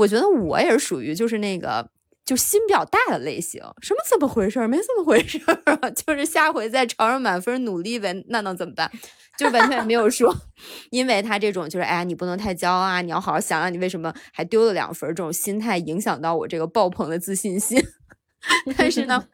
[0.00, 1.90] 我觉得我也是属于就是那个
[2.24, 4.66] 就心比较大的类型，什么怎么回事？
[4.66, 8.90] 没怎么回事啊， 就是下回再朝着满分努力呗，那能怎么办？
[9.36, 10.34] 就完全没有说，
[10.90, 17.82] 因为他这种就是哎呀，你不能太骄傲啊，你要好好想想你为什么还丢了两分，这种心态影响到我这个爆棚的自信心。
[18.78, 19.26] 但是呢，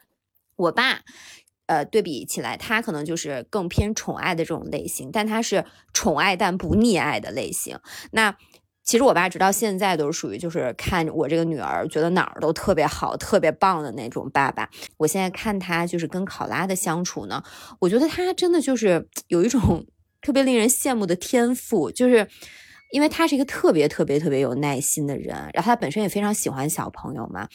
[0.57, 1.01] 我爸，
[1.67, 7.79] 呃，对比起来，他可能就是更偏宠爱的这种类型，但他是宠爱但不溺爱的类型。
[8.11, 8.35] 那。
[8.87, 14.69] 其实我爸直到现在都是属于就是看我这个女儿觉得哪儿都特别好、特别棒的那种爸爸。
[14.95, 17.43] 我现在看他就是跟考拉的相处呢，
[17.79, 19.85] 我觉得他真的就是 有一种
[20.21, 22.25] 特别令人羡慕的天赋，就是
[22.93, 27.49] 因为他是一个特别特别特别有耐心的人，然后他本身也非常喜欢小朋友嘛。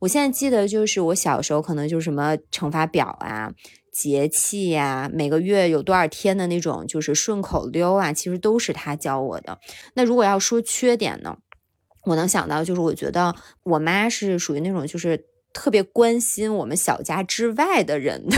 [0.00, 3.50] 我现在记得就是我小时候可能就是什么乘法表啊。
[3.94, 9.60] 节气呀，每个月有多少天的那种，就是顺口溜啊，其实都是他教我的。
[9.94, 11.38] 那如果要说缺点呢，
[12.06, 18.36] 我能想到就是，我觉得我妈是属于那种就是特别关心我们小家之外的人的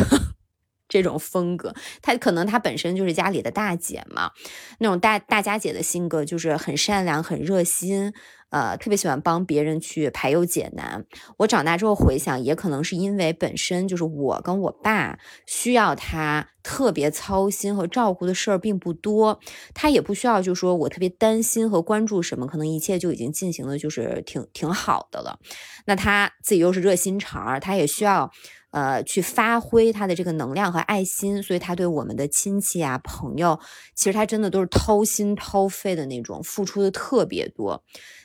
[0.89, 1.75] 这种风格。
[2.03, 4.31] 她可能她本身就是家里的大姐嘛，
[4.79, 8.13] 那种大大家姐的性格就是很善良、很热心。
[8.51, 11.05] 呃，特别喜欢帮别人去排忧解难。
[11.39, 19.41] 我长大之后回想，也可能是因为本身就是我跟我爸需要她特别操心和照顾的事儿并不多，
[19.75, 25.41] 她也不需要，就说我特别担心和关注什么，可能一切就已经进行的就是挺挺好的了。
[25.87, 28.31] 那她自己又是热心肠，她也需要
[28.77, 33.59] 呃去发挥他的这个能量和爱心，所以他对我们的亲戚啊朋友，
[33.95, 37.83] 其实他真的都是掏心掏肺的那种，付出的特别多。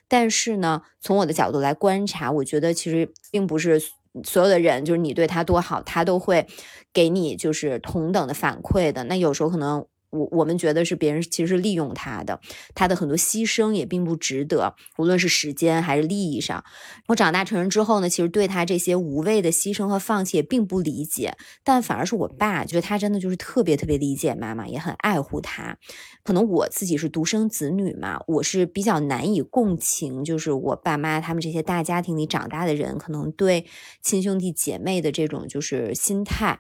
[0.10, 3.82] 但是呢，从我的角度来观察，我觉得其实并不是
[4.26, 6.46] 所有的人，就是你对他多好，他都会
[6.92, 9.06] 给你就是同等的反馈的。
[9.06, 9.86] 那有时候可能。
[10.12, 12.40] 我我们觉得是别人其实是利用他的，
[12.76, 16.64] 他的很多牺牲也并不值得，无论是时间还是利益上。
[17.08, 25.78] 我长大成人之后呢，其实对他这些无谓的牺牲和放弃也并不理解，但反而是我爸觉得他真的就是特别特别理解妈妈，也很爱护他。
[26.24, 33.66] 可能我自己是独生子女嘛，我是比较难以共情，就是我爸妈他们这些大家庭里长大的人，可能对
[34.02, 36.60] 亲兄弟姐妹的这种就是心态。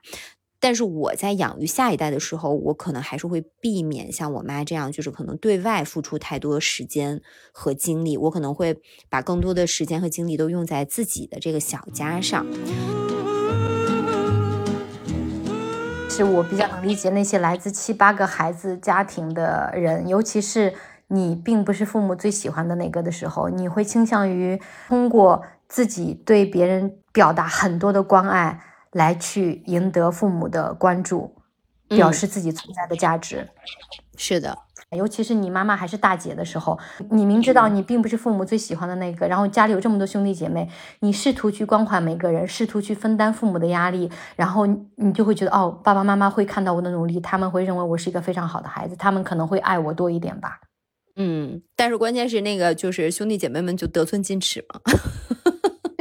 [0.64, 7.20] 但是我在养育下一代的时候，我可能还是会避免像我妈这样，就是可能对外付出太多时间
[7.52, 8.16] 和精力。
[8.16, 12.46] 我可能会把更多的时间和精力都用在自己的这个小家上。
[16.08, 20.72] 是我比较能理解那些来自七八个孩子家庭的人，尤其是
[21.08, 28.62] 你并不是父母最喜欢的那个的时候，你会倾向于通过自己对别人表达很多的关爱。
[28.92, 31.36] 来去赢得父母的关注，
[31.88, 33.50] 表示自己存在的价值。
[34.18, 34.58] 是的，
[34.96, 36.78] 尤其是你妈妈还是大姐的时候，
[37.10, 50.60] 你明知道你并不是父母最喜欢的那个，然后家里有这么多兄弟姐妹，你试图去关怀每个人，试图去分担父母的压力，然后你就会觉得，哦，爸爸妈妈会看到我的努力，他们会认为我是一个非常好的孩子，他们可能会爱我多一点吧。
[51.16, 54.80] 嗯，但是关键是那个就是兄弟姐妹们就得寸进尺嘛。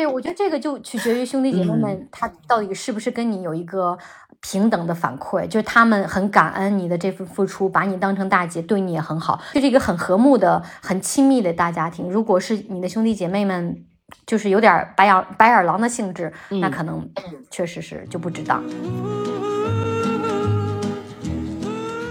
[0.00, 3.98] 对，我觉得这个就取决于兄弟姐妹们，他到底是不是跟你有一个
[4.40, 12.08] 平等的反馈，就是他们很感恩你的这份付出，把你当成大姐，对你也很好，就是一个很和睦的、很亲密的大家庭。
[12.08, 13.84] 如果是你的兄弟姐妹们，
[14.24, 17.06] 就是有点白眼白眼狼的性质，那可能
[17.50, 18.64] 确实是就不值当。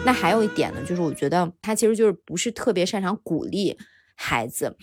[0.05, 3.79] 那还有一点呢，就是我觉得他其实就是不是特别擅长鼓励
[4.13, 4.77] 孩子。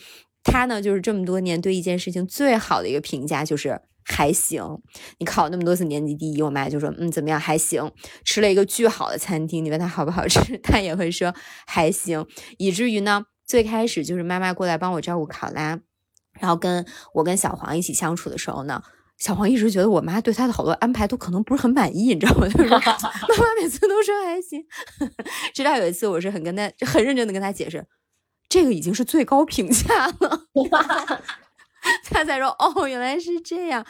[0.47, 4.63] 他呢，就是这么多年对一件事情最好的一个评价就是还行。
[5.19, 7.91] 你考那么多次年级第一，我妈就说嗯怎么样还行。
[8.25, 11.35] 吃了一个巨好的餐厅，你问他好不好吃， 他也会说
[11.67, 12.25] 还行。
[12.59, 15.81] 以至于呢，最开始就是妈妈过来帮我照顾考拉，
[16.41, 18.83] 然后跟我跟小黄一起相处的时候呢，
[19.19, 22.47] 小黄一直觉得我妈对他的好多安排都可能不是很满意，你知道吗？
[22.49, 22.85] 就是 妈妈
[23.61, 24.65] 每次都说还行，
[25.53, 27.85] 直到有一次我是很跟他很认真的跟他解释，
[28.49, 30.47] 这个已经是最高评价了，
[32.11, 33.85] 他才说哦，原来是这样。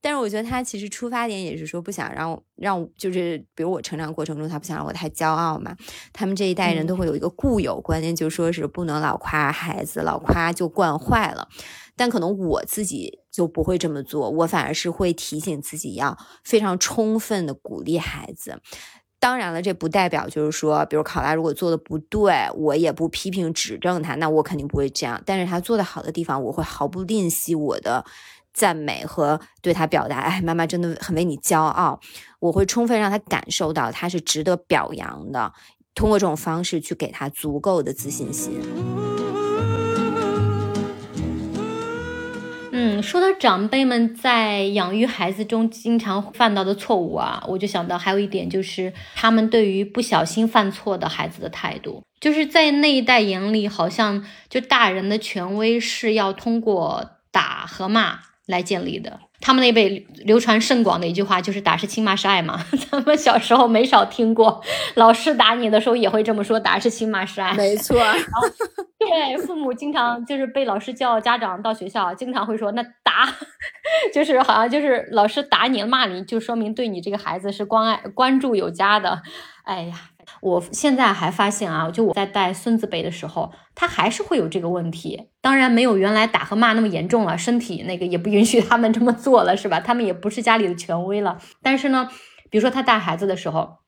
[0.00, 5.74] 但是我觉得他其实出发点也是说不想让让就是比如我成长过程中他不想让我太骄傲嘛。
[6.12, 11.48] 他们这一代人都会有一个固有观念，就说是不能老夸孩子，老夸就惯坏了。
[11.96, 18.60] 但可能我自己就不会这么做，我反而是会提醒自己要非常充分的鼓励孩子。
[19.20, 25.20] 当然了，这不代表就是说，比如考拉如果做的不对，我也不批评指正他，那我肯定不会这样。
[25.26, 28.04] 但是他做的好的地方，我会毫不吝惜我的。
[28.54, 32.00] 赞美和对他表达，哎，妈妈真的很为你骄傲。
[32.40, 35.52] 我会充分让他感受到他是值得表扬的，
[35.94, 38.60] 通过这种方式去给他足够的自信心。
[43.02, 58.20] 说到长辈们在养育孩子中经常犯到的错误啊，我就想到还有一点就是他们对于不小心犯错的孩子的态度，就是在那一代眼里，好像就大人的权威是要通过打和骂。
[58.48, 62.64] 来建立的，他们那辈流传甚广的一句话就是“打是亲，骂是爱”嘛。
[62.90, 68.00] 咱们小时候没少听过，老师打你的时候也会这么说：“打是亲，骂是爱。”没错。
[69.08, 73.26] 对，父母经常就是被老师叫，家长到学校经常会说：“那打，
[74.12, 79.22] 就是好像就是老师打你骂你，就说明对你这个孩子是关爱、关注有加的。”
[79.64, 79.94] 哎呀。
[80.42, 85.30] 我现在还发现啊，就我在带孙子辈的时候，他还是会有这个问题。
[85.40, 89.80] 当然没有原来打和骂那么严重了，身体那个也不允许他们这么做了，是吧？
[89.80, 91.38] 他们也不是家里的权威了。
[91.62, 92.10] 但是呢，
[92.50, 93.78] 比如说他带孩子的时候，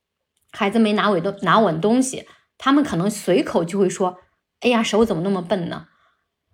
[0.51, 4.17] 孩子没拿稳东拿稳东西，他们可能随口就会说
[4.61, 5.87] ：“哎呀，手怎么那么笨呢？”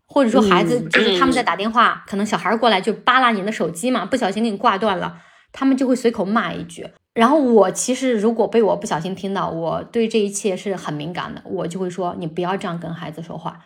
[0.09, 5.21] 或者说孩子就是他们在打电话，可能小孩过来就扒拉你的手机嘛，不小心给你挂断了，
[5.53, 6.89] 他们就会随口骂一句。
[7.13, 13.59] 然后我其实如果被我不小心听到，我对这一切是很敏感的，我就会说你不要这样跟孩子说话。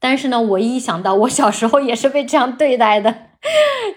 [0.00, 3.14] 但是呢，我一想到我小时候也是被这样对待的，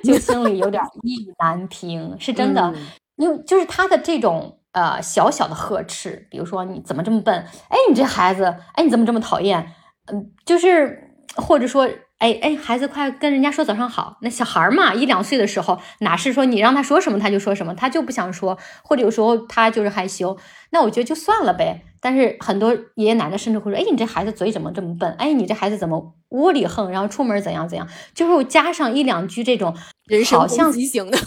[0.03, 2.73] 就心里有点意难平，是真的。
[3.15, 7.45] 因为就是他的这种呃小小的呵斥，比如说你怎么这么笨？
[7.69, 9.73] 哎，你这孩子，哎，你怎么这么讨厌？
[10.12, 11.89] 嗯，就是或者说。
[12.21, 14.17] 哎哎，孩子，快跟人家说早上好。
[14.21, 20.38] 那小孩嘛，一两岁的时候，哪是说你让他说什么他就说什么，他就不想说，或者有时候他就是害羞。
[20.69, 21.81] 那我觉得就算了呗。
[21.99, 25.12] 但是很多爷爷奶奶甚至会说：“哎，你这孩子嘴怎么这么笨？
[25.13, 26.91] 哎，你这孩子怎么窝里横？
[26.91, 31.17] 然后出门怎样怎样？”就是加上一两句这种人身攻击型的，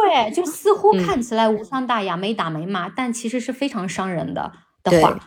[0.00, 5.18] 对，就似乎看起来无伤大雅，没打没骂，但其实是非常伤人的的话。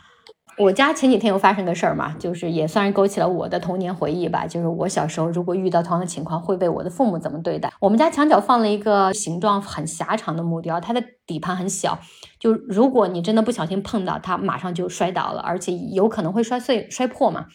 [0.57, 4.45] 我家前几天又发生个事儿嘛，就是也算是勾起了我的童年回忆吧。
[4.45, 7.71] 就是我小时候如果遇到同样的情况，会被我的父母怎么对待？
[7.79, 11.97] 我们家墙角放了一个形状很狭长的木雕，它的底盘很小，
[12.37, 17.45] 就如果你真的不小心碰到它，马上就摔倒了，而且有可能会摔碎、摔破嘛。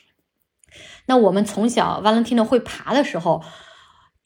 [1.06, 3.42] 那我们从小 Valentino 会爬的时候，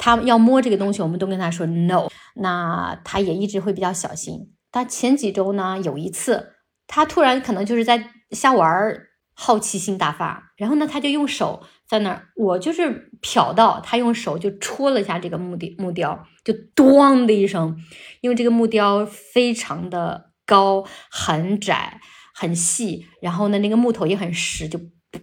[0.00, 2.08] 他要摸这个东西，我们都跟他说 no。
[2.34, 4.52] 那他也一直会比较小心。
[4.72, 6.54] 但前几周呢，有一次
[6.88, 8.10] 他突然可能就是在。
[8.30, 17.76] 瞎玩儿，好奇心大发，然后呢，他就用手在那儿，我就是瞟到他用手就戳了一下这个木雕，木雕就咣的一声，
[18.20, 22.00] 因为这个木雕非常的高，很窄，
[22.32, 24.78] 很细，然后呢，那个木头也很实，就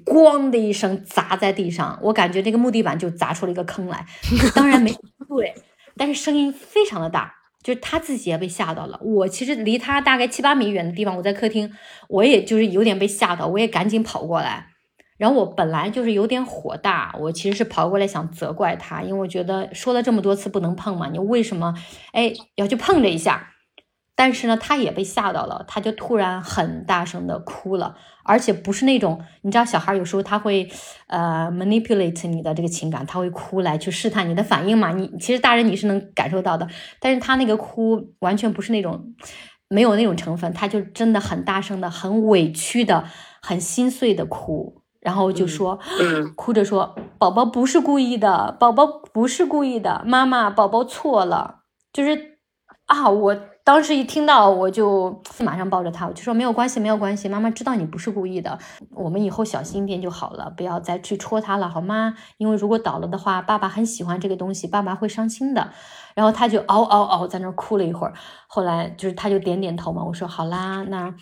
[0.06, 4.06] 咣的一声砸在地上，我感觉那个木地板就砸出了一个坑来，
[4.56, 4.92] 当然没
[5.30, 5.54] 对，
[5.96, 7.34] 但是声音非常的大。
[7.64, 8.98] 就是他自己也被吓到了。
[9.02, 11.70] 我其实离他大概七八米远的地方，我在客厅，
[12.08, 14.68] 我也就是有点被吓到，我也赶紧跑过来。
[15.18, 21.74] 然后我本来就是有点火大，我其实是跑过来想责怪他，因为我觉得说了这么多次不能碰嘛，你为什么
[22.14, 23.50] 哎要去碰这一下？
[24.20, 30.68] 但是呢，他也被吓到了，他就突然很大声的哭了，而且不是那种你知道，小孩有时候他会
[31.06, 34.92] 呃 manipulate 你的这个情感，他会哭来去试探你的反应嘛。
[34.92, 36.68] 你其实大人你是能感受到的，
[37.00, 39.14] 但是他那个哭完全不是那种
[39.70, 43.04] 没有那种成分，他就真的很大声的、很委屈的、
[43.44, 45.80] 很心碎的哭，然后就说，
[46.36, 51.60] 哭着说：“宝宝不是故意的，宝宝不是故意的，妈妈，宝宝错了。”
[51.94, 52.40] 就是
[52.88, 53.40] 啊，我。
[53.68, 58.58] 当时一听到，我就马上抱着他，我就说没有关系，没有关系，妈妈知道你不是故意的，
[58.92, 62.14] 我们以后小心一点就好了，不要再去戳他了，好吗？
[62.38, 65.70] 因为如果倒了的话，爸爸很喜欢这个东西，爸爸会伤心的。
[66.16, 68.14] 然后他就嗷嗷嗷在那哭了一会儿，
[68.48, 71.14] 后来就是他就点点头嘛，我说好啦，那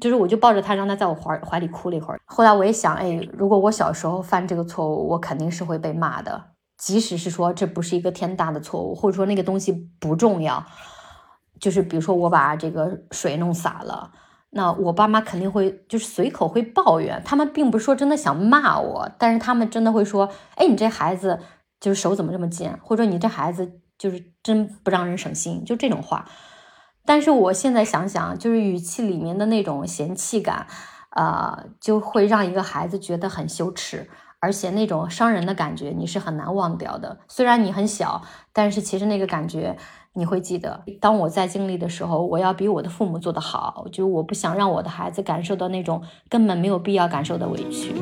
[0.00, 2.20] 就是我就抱着他，让他在我怀怀里哭了一会儿。
[2.24, 6.44] 后来我也想，哎，如果我小时候犯这个错误，我肯定是会被骂的。
[6.78, 9.70] 即使是说这不是一个天大的错误，或者说那个东西
[10.00, 10.64] 不重要，
[11.60, 14.10] 就是比如说我把这个水弄洒了，
[14.50, 21.38] 那我爸妈肯定会就是随口会抱怨，他们并不是说真的想骂我，但是他们真的会说，哎，你这孩子
[21.78, 26.26] 就是手怎么这么贱，或者你这孩子就是真不让人省心，就这种话。
[27.04, 30.66] 但是我现在想想，就是语气里面的那种嫌弃感，
[31.10, 34.08] 呃，就会让一个孩子觉得很羞耻。
[34.42, 37.18] 而且那种伤人的感觉你是很难忘掉的。
[37.28, 38.22] 虽然你很小，
[38.54, 39.76] 但是其实那个感觉
[40.12, 40.82] 你会记得。
[41.00, 47.94] 当我在经历的时候，我要比我的父母做得好，就我不想让我的孩子感受到那种根本没有必要感受的委屈。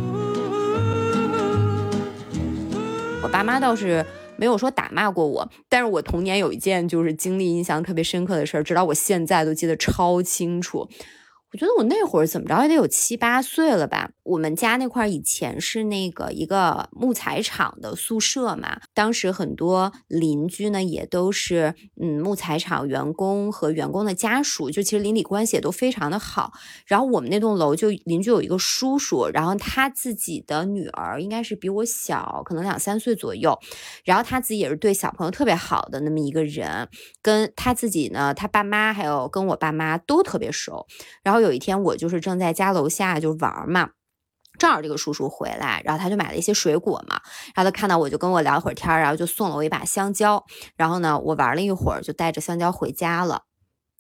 [3.22, 4.04] 我爸妈倒是
[4.36, 10.88] 没有说打骂过我，但是我童年有一件就是经历印象特别深刻的事儿，直到我现在都记得超清楚。
[11.50, 14.10] 我觉得我那会儿怎么着也得有七八岁了吧。
[14.22, 26.52] 我们家那块以前是那个一个木材厂的宿舍嘛，当时很多邻居呢也都是嗯木材厂员工和员工的家属，就其实邻里关系也都非常的好。
[26.84, 33.58] 然后我们那栋楼就邻居有一个叔叔，然后他自己的女儿应该是比我小，可能两三岁左右，
[34.04, 36.86] 然后他自己也是对小朋友特别好的那么一个人，
[37.22, 40.86] 跟他自己呢，他爸妈还有跟我爸妈都特别熟，
[41.22, 41.37] 然后。
[41.40, 43.90] 有一天，我就是正在家楼下就玩嘛，
[44.58, 47.20] 正好这个叔叔回来，然后他就买了一些水果嘛，
[47.54, 50.44] 然后他看到我就跟我聊会儿天，然后就送了我一把香蕉，
[50.76, 53.42] 然后呢，我玩了一会儿就带着香蕉回家了，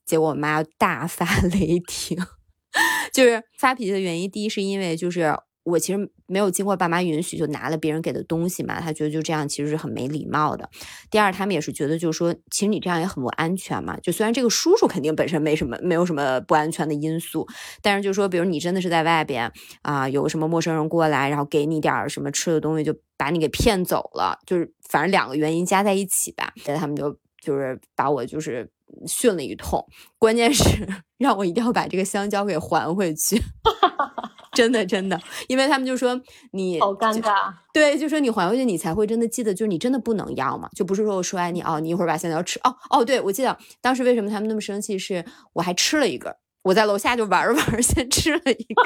[0.04, 2.18] 结果我妈大发 雷霆，
[3.12, 5.36] 就是发脾气的原因，第一是因为就是。
[5.68, 10.68] 我其实没有经过爸妈允许就拿了别人给的东西嘛，他觉得就这样其实是很没礼貌的。
[11.10, 13.98] 第二，他们也是觉得就是说，其实你这样也很不安全嘛。
[14.00, 17.46] 就虽然这个叔叔肯定本身没什么，没有什么不安全的因素，
[17.82, 19.52] 但是就是说，比如你真的是在外边
[19.82, 28.70] 啊，有什么陌生人过来，然后给你点什么吃的东西，就把你给骗走了，就是反正两个原因加在一起吧，他们就就是把我就是
[29.06, 29.84] 训了一通，
[30.18, 30.88] 关键是
[31.18, 33.42] 让我一定要把这个香蕉给还回去。
[34.58, 46.34] 真的真的，因为他们就说你好尴尬，对，就说你还回去，你才会真的记得，就是你真的不能要嘛，就不是说我说爱你哦，你一会儿把香蕉吃哦哦，对我记得当时为什么他们那么生气，是我还吃了一根，
[46.64, 48.84] 我在楼下就玩着玩着先吃了一根，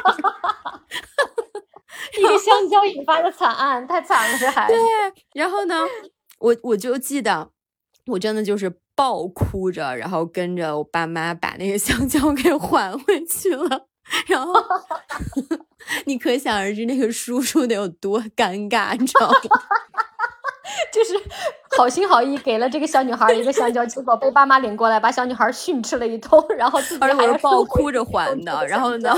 [2.20, 4.75] 一个香蕉引发的惨案，太惨了这孩子。
[4.75, 4.83] 对，
[5.41, 5.75] 然后呢，
[6.41, 7.49] 我我就记得
[8.09, 13.89] 我真的就是爆哭着，然后跟着我爸妈把那个香蕉给还回去了。
[14.26, 14.52] 然后
[16.06, 19.36] 你可想而知，那个叔叔得有多尴尬，你知道吗？
[20.92, 21.14] 就是
[21.76, 28.66] 好心好意给了这个小女孩一个香蕉，结果被爸妈领过来，把小女孩训斥了一通，然后自己还是抱哭着还的。
[28.66, 29.14] 然后呢？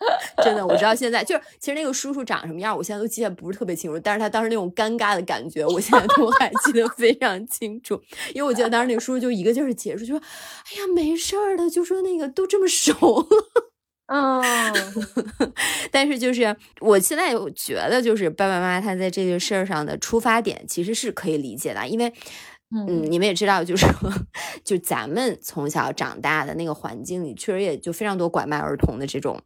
[0.44, 3.98] 真的，我知道现在就是其实那个叔叔长什么样，我现在都记得不是特别清楚。
[3.98, 8.00] 但是他当时那种尴尬的感觉，我现在都还记得非常清楚。
[8.34, 10.22] 因为我记得当时那个叔叔就一个劲儿解释，就说
[10.70, 13.26] ：“哎呀，没事儿的，就说那个都这么熟了。”
[14.06, 14.42] 嗯，
[15.92, 22.10] 但是就是我现在觉得，就是爸爸妈妈他在这个事儿上的出发点其实是可以理解的，因为
[22.70, 24.10] 嗯，你们也知道，就是说，
[24.64, 29.38] 就咱们从小长大的那个环境里，确实也就非常多拐卖儿童的这种。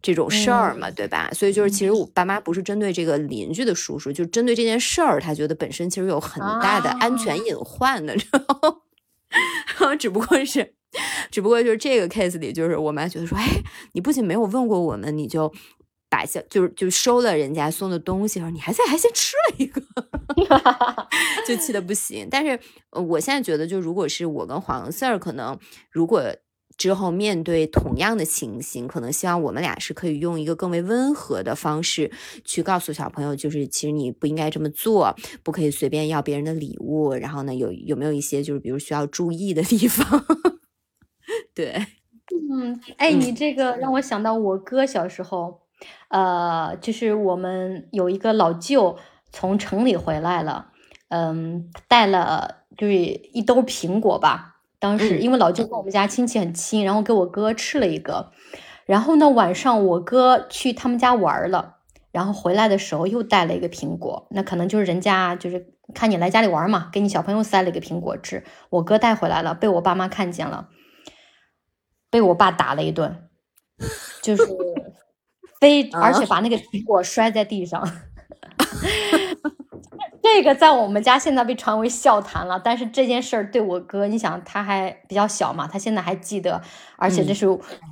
[0.00, 1.28] 这种事儿嘛，对吧？
[1.32, 8.44] 所以就是，其实我爸妈不是针对这个邻居的叔叔，就针对这件事儿，他觉得本身其实有很大的安全隐患的， 然
[9.76, 10.74] 后， 只不过是，
[11.32, 13.44] 只不过就是这个 case 里，就是我妈觉得说，哎，
[13.92, 15.52] 你不仅没有问过我们，你就
[16.08, 19.82] 把下就是就收了人家送的东西，你还在还先吃了一个，
[21.44, 22.28] 就气的不行。
[22.30, 22.58] 但是
[22.92, 25.58] 我现在觉得，就如果是我跟黄 Sir，，可能
[25.90, 26.22] 如果。
[26.78, 32.10] 之后面对同样的情形，可能希望我们俩是可以用一个更为温和的方式
[32.44, 37.12] 去告诉小朋友，就是其实你不应该这么做，不可以随便要别人的礼物。
[37.12, 40.24] 然后呢，有有没有一些就是比如需要注意的地方？
[41.52, 41.84] 对，
[42.50, 45.62] 嗯，哎，你这个让我想到我哥小时候，
[46.08, 48.96] 呃，就是我们有一个老舅
[49.32, 50.70] 从城里回来了，
[51.08, 54.47] 嗯，带了就是一兜苹果吧。
[54.80, 58.30] 当时因为老舅跟我们家亲戚很亲，然后给我哥吃了一个，
[58.86, 61.78] 然后呢晚上我哥去他们家玩了，
[62.12, 68.44] 然后回来的时候又带了一个苹果，那可能就是人家就是看你来家里玩嘛，给你小朋友塞了一个苹果吃。
[68.70, 70.68] 我哥带回来了，被我爸妈看见了，
[72.10, 73.28] 被我爸打了一顿，
[74.22, 74.42] 就是
[75.60, 77.84] 非而且把那个苹果摔在地上。
[80.22, 86.60] 这个在我们家现在被传为笑谈了，但是这件事儿对我哥，你想他还比较小嘛，他现在还记得，
[86.96, 87.46] 而且这是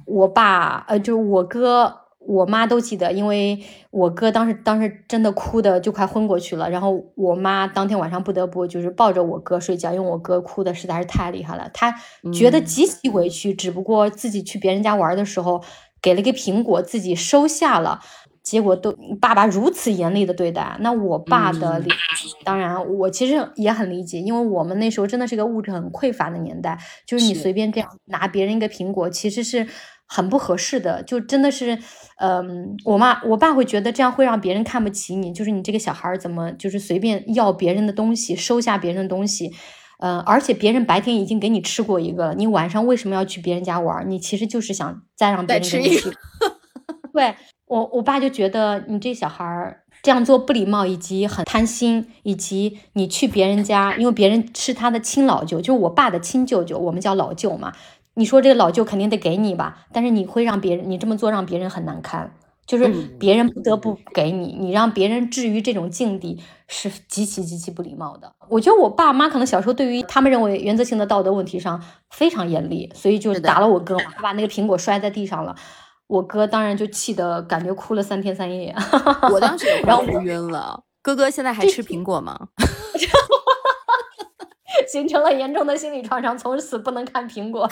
[0.05, 11.95] 我爸，呃，就是我哥，我妈都记得，因为我哥当时当时真的哭的就快昏过去了，然后我妈当天晚上不得不就是抱着我哥睡觉，因为我哥哭的实在是太厉害了，他
[12.35, 15.63] 觉得极其委屈，只不过自己去别人家玩的时候
[16.03, 18.01] 给了个苹果，自己收下了。
[18.47, 21.91] 结果都爸爸如此严厉的对待，那我爸的理，
[22.45, 29.67] 当然我其实也很理解，因为我们那时候真的是个物质很匮乏的年代，就是你随便这样拿别人一个苹果，其实是
[30.07, 31.77] 很不合适的，就真的是，
[32.21, 39.51] 嗯，我妈我爸会觉得这样会让别人看不起你，就是你这个小孩怎么就是随便要别人的东西，收下别人的东西，
[39.99, 44.09] 嗯，而且别人白天已经给你吃过一个了，你晚上为什么要去别人家玩？
[44.09, 46.13] 你其实就是想再让别人给你吃，
[47.13, 47.35] 对。
[47.67, 57.73] 我我爸就觉得你这小孩儿这样做不礼貌，以及很贪心，以及你去别人家，因为别人是他的亲老舅，就是我爸的亲舅舅，我们叫老舅嘛。
[58.15, 62.33] 你说这个老舅肯定得给你吧，但是你会让别人，你这么做让别人很难堪，
[62.67, 62.89] 就是
[63.19, 68.33] 别人不得不给你，你让别人置于这种境地是极其极其不礼貌的。
[68.49, 75.57] 我觉得我爸妈可能小时候对于他们认为原则性的道德问题上非常严厉，所以就打了我哥，他把那个苹果摔在地上了。
[76.07, 78.75] 我哥当然就气得感觉哭了三天三夜，
[79.33, 80.85] 我当时 也哭晕了。
[81.03, 82.49] 哥哥现在还吃苹果吗？
[84.89, 87.69] 形成了严重的心理创伤，从此不能看苹果。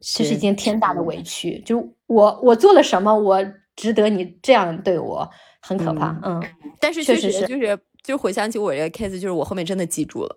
[0.00, 3.42] 这是一件天大的委屈，就我我做了什么，我
[3.74, 5.28] 值得你这样对我，
[5.60, 6.14] 很可怕。
[6.22, 6.42] 嗯，
[6.78, 10.36] 但是确实是，就是就回想起我这个 case，就是我后面真的记住了。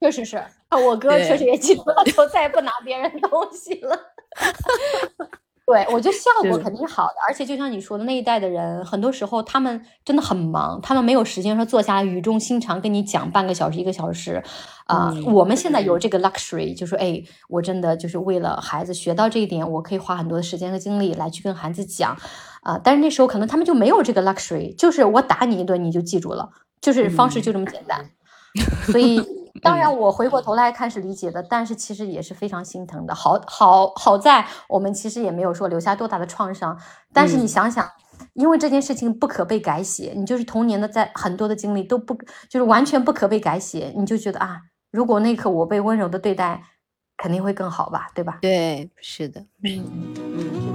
[0.00, 0.36] 确实是
[0.68, 3.98] 啊，我哥确实也记住了，就再也不拿别人东西了。
[5.66, 14.42] 对，我觉得效果肯定是好的，而且就像你说的，那一代的人，很多时候他们真的很忙，他们没有时间说坐下来语重心长跟你讲半个小时、一个小时。
[14.86, 22.16] 啊，我们现在有这个 luxury，就是哎，我真的就是为了孩子学到这一点，我可以花很多的时间和精力来去跟孩子讲
[22.62, 22.80] 啊。
[22.82, 26.48] 但是那时候可能他们就没有这个 luxury，就是我打你一顿你就记住了，
[26.80, 28.08] 就是方式就这么简单，
[28.90, 29.22] 所以。
[29.62, 33.14] 当然，我回过头来看是理解的，但是其实也是非常心疼的。
[33.14, 36.78] 好好好在我们其实也没有说留下多大的创伤，
[37.12, 37.88] 但是你想想，
[38.34, 42.14] 因为这件事情不可被改写，你就是童年的在很多的经历都不
[42.48, 46.62] 就是完全不可被改写，你就觉得啊，如果那刻我被温柔的对待，
[47.16, 48.38] 肯定会更好吧，对吧？
[48.40, 49.84] 对，是的，嗯
[50.14, 50.68] 嗯。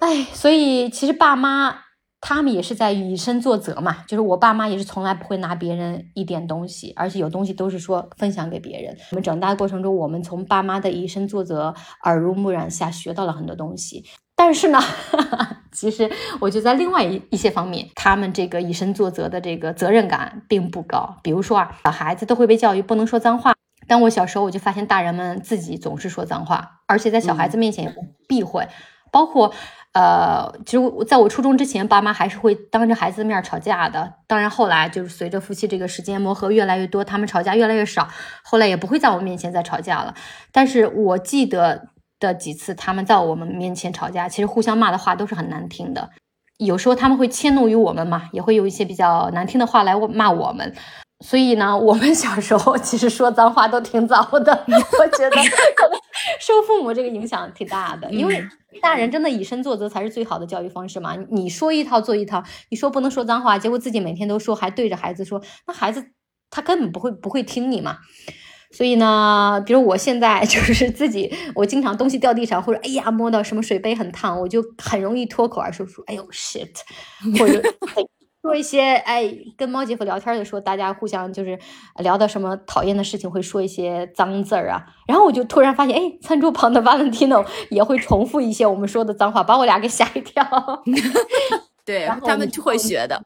[0.00, 1.78] 哎，所以其实爸妈。
[2.26, 8.96] 他们也是在以身作则嘛，就是我爸妈也是从来不会拿别人一点东西，而且有东西都是说分享给别人。
[9.10, 14.06] 我们长大过程中，我们从爸妈的以身作则、耳濡目染下学到了很多东西。
[14.34, 14.80] 但是呢，
[15.70, 16.10] 其实
[16.40, 21.18] 我觉得在另外一一些方面，他们这个以身作则的这个责任感并不高。
[21.22, 23.52] 比如说啊，小孩子都会被教育不能说脏话，
[23.86, 28.66] 但我小时候我就发现大人们自己总是说脏话，而且在小孩子面前也不避讳，
[29.12, 29.52] 包括。
[29.94, 34.12] 呃，其实我在我初中之前，爸妈还是会当着孩子的面吵架的。
[34.26, 38.08] 当然，后来就是随着夫妻这个时间磨合越来越多，他们吵架越来越少，
[38.42, 40.12] 后来也不会在我面前再吵架了。
[40.50, 46.10] 但是我记得的几次，他们在我们面前吵架，其实互相骂的话都是很难听的。
[46.58, 50.74] 有时候他们会迁怒于我们嘛，也会有一些比较难听的话来骂我们。
[51.24, 54.64] 所以呢，我们小时候其实说脏话都挺早的。
[54.68, 55.36] 我觉得
[55.74, 55.98] 可能
[56.38, 58.46] 受父母这个影响挺大的，因为。
[58.82, 61.16] 大人真的以身作则才是最好的教育方式嘛？
[61.30, 66.04] 你说一套做一套，你说不能说脏话，结果自己每天都说，还对着孩子说，那孩子
[66.50, 67.98] 他根本不会不会听你嘛。
[68.72, 76.74] 所以呢，比如我现在就是自己，我经常东西掉地上，或者哎呀摸到什么水杯很烫，我就很容易脱口而出说，哎呦 shit，
[77.38, 77.62] 或者。
[78.44, 81.58] 说一些哎，跟猫姐夫聊天的时候，大家互相就是
[82.00, 84.84] 聊到什么讨厌的事情，会说一些脏字儿啊。
[85.06, 90.44] 然后我就突然发现，哎，餐桌旁的 Valentino 也会重复一些我们说的脏话，把我俩给吓一跳。
[91.86, 93.24] 对，他们就会学的。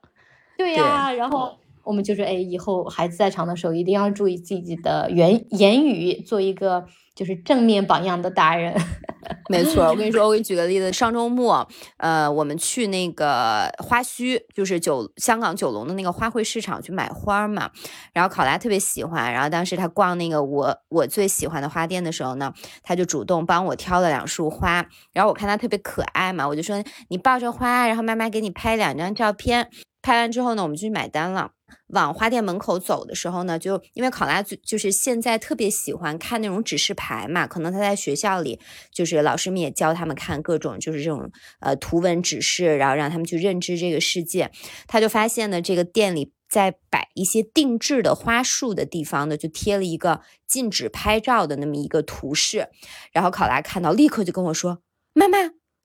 [0.57, 1.51] 对呀，然后
[1.83, 6.85] 我们就是哎，以后孩子在场的时候，一定要注意自己的言言语，做一个。
[7.19, 8.73] 就是正面榜样的达人，
[9.51, 9.89] 没错。
[9.89, 10.93] 我跟你说，我给你举个例子。
[10.93, 11.67] 上周末，
[11.97, 17.71] 呃，我们去那个花墟，就是九香港九龙的那个花卉市场去买花嘛。
[18.13, 22.55] 然后考拉特别喜欢，然后当时他逛那个我我最喜欢的花店的时候呢，
[22.85, 24.87] 他就主动帮我挑了两束花。
[25.13, 29.69] 然后我看他特别可爱嘛，我就说你抱着花，然后妈妈给你拍两张照片。
[30.01, 31.51] 拍完之后呢，我们就去买单了。
[31.89, 38.61] 往花店门口走的时候呢，就因为考拉就就是现在特别喜欢看那种指示牌嘛，可能他在学校里
[38.93, 44.51] 就是老师们也教他们看各种就是这种呃图文指示，然后让他们去认知这个世界。
[44.87, 52.69] 他就发现呢，这个店里在摆一些定制的花束的地方呢，就贴了一个禁止拍照的那么一个图示。
[53.13, 55.39] 然后考拉看到，立刻就跟我说：“妈妈，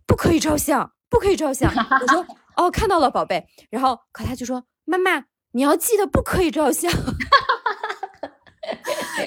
[0.06, 2.26] 不可以照相，不可以照相。”我说
[2.56, 6.92] ：“哦，看到了，宝贝。”然后考拉就说：“妈妈，你要记得不可以照相。”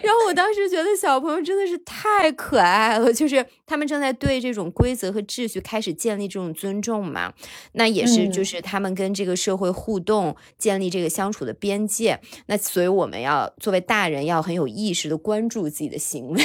[0.03, 7.33] 然后我当时觉得小朋友真的是太可爱了，就是他们正在对这种规则和秩序开始建立这种尊重嘛，
[7.72, 12.18] 那也是就是他们跟这个社会互动、建立这个相处的边界。
[12.47, 16.43] 那所以我们要作为大人要很有意识的关注自己的行为。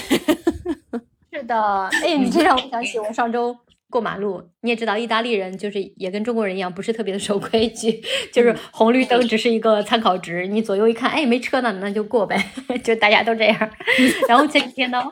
[1.32, 3.56] 是的，哎，你这让我想起我上周。
[3.92, 8.02] 过马路，你也知道，意大利人就是也跟中国人一样，不是特别的守规矩，
[8.34, 12.44] 就是红绿灯只是一个参考值，你左右一看，哎，没车呢，那就过呗，
[12.84, 13.70] 就大家都这样。
[14.28, 15.04] 然后前几天呢，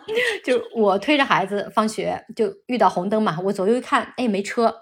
[0.44, 4.74] 就我推着孩子放学，就遇到红灯嘛，我左右一看，哎，没车，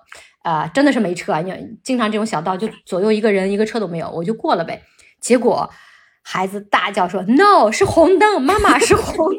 [0.43, 1.41] 啊，真的是没车啊！
[1.41, 4.81] 你经常这种小道，就左右一个人一个车都没有，我就过了呗。
[5.19, 5.69] 结果
[6.21, 9.37] 孩子大叫说：“No，是红灯，妈妈是红灯。”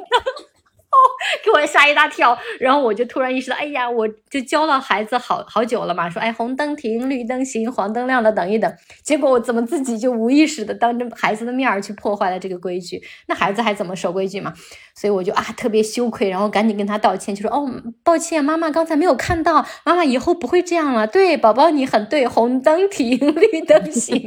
[1.45, 8.73] 给我吓一大跳，然后我就突然意识到，哎呀，我就教了孩子好好久了嘛，说，哎，红灯停，绿灯行，黄灯亮了等一等。
[9.03, 13.03] 结果我怎么自己就无意识的当着孩子的面儿去破坏了这个规矩？
[13.27, 14.53] 那孩子还怎么守规矩嘛？
[14.95, 17.71] 所以我就啊特别羞愧，然后赶紧跟他道歉，就说，哦，
[18.03, 21.07] 抱歉，妈妈刚才没有看到，妈妈以后不会这样了。
[21.07, 24.25] 对，宝宝你很对，红灯停， 绿灯行。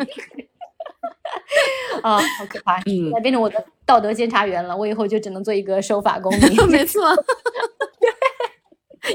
[2.04, 2.78] 啊， 好可怕！
[2.86, 4.76] 嗯，变成我的道德监察员了。
[4.76, 6.56] 我以后就只能做一个守法公民。
[6.70, 7.02] 没错，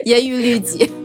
[0.05, 0.91] 严于律己。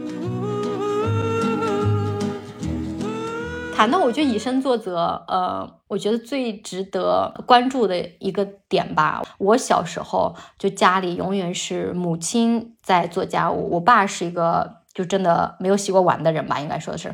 [3.74, 9.22] 谈到我觉得以身作则，呃，我觉得最值得关注的一个点吧。
[9.38, 17.12] 我小时候就家里永远是母亲在做家务，我爸是一个就真的没有洗过碗的人吧，应该说是，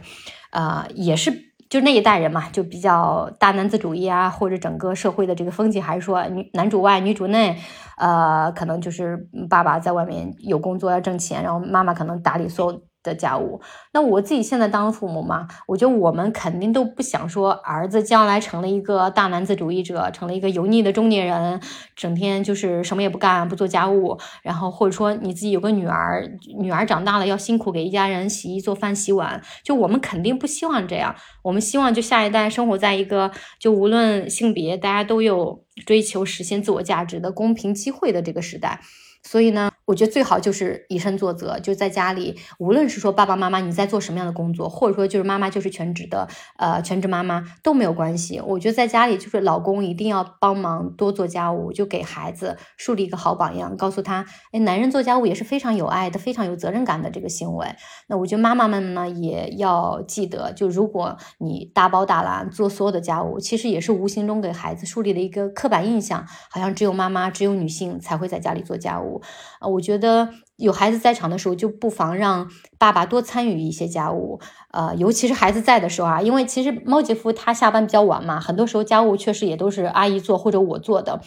[0.51, 1.48] 呃，也是。
[1.69, 7.57] 就那一代人嘛，就比较大男子主义啊，或者整个社会的这个风气还是说女男主外女主内，
[7.97, 12.83] 呃，可能就是爸爸在外面有工作要挣钱，然后妈妈可能打理所有。
[13.09, 13.61] 的家务，
[13.93, 21.61] 那我自己现在当父母嘛，我觉得我们肯定都不想说儿子将来成了一个大男子主义者，成了一个油腻的中年人，
[21.97, 38.81] 整天就是什么也不干，不做家务，然后或者说你自己有个女儿，女儿长大了要辛苦给一家人洗衣做饭洗碗，就我们肯定不希望这样，我们希望就下一代生活在一个就无论性别，大家都有追求实现自我价值的公平机会的这个时代。
[39.23, 46.29] 所以呢，我觉得最好就是以身作则，就在家里，无论是说爸爸妈妈你在做什么样的工作，或者说就是妈妈就是全职的，
[46.59, 48.39] 呃，全职妈妈都没有关系。
[48.39, 57.67] 我觉得在家里就是老公一定要帮忙多做家务，就给孩子树立一个好榜样，告诉他，哎，男人做家务也是非常有爱的，非常有责任感的这个行为。
[58.09, 69.23] 那我觉得妈妈们呢也要记得，就如果你大包大揽做所有的家务，其实也是无形中给孩子树立了一个刻板印象，好像只有妈妈、只有女性才会在家里做家务。
[69.61, 74.41] 啊，我我觉得有孩子在场的时候，就不妨让爸爸多参与一些家务。
[74.73, 81.21] 呃，尤其是孩子在的时候啊，因为其实猫姐夫他下班比较晚嘛，很多时候家务确实也都是阿姨做或者我做的。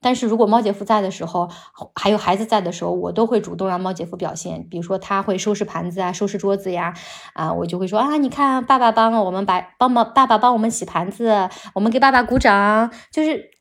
[0.00, 1.50] 但是如果猫姐夫在的时候，
[1.94, 4.66] 还有孩子在的时候，我都会主动让猫姐夫表现。
[4.70, 6.94] 比如说他会收拾盘子啊，收拾桌子呀，
[7.34, 13.57] 啊，我就会说啊，你看爸爸帮我们把帮忙，爸爸帮我们洗盘子，我们给爸爸鼓掌，就是。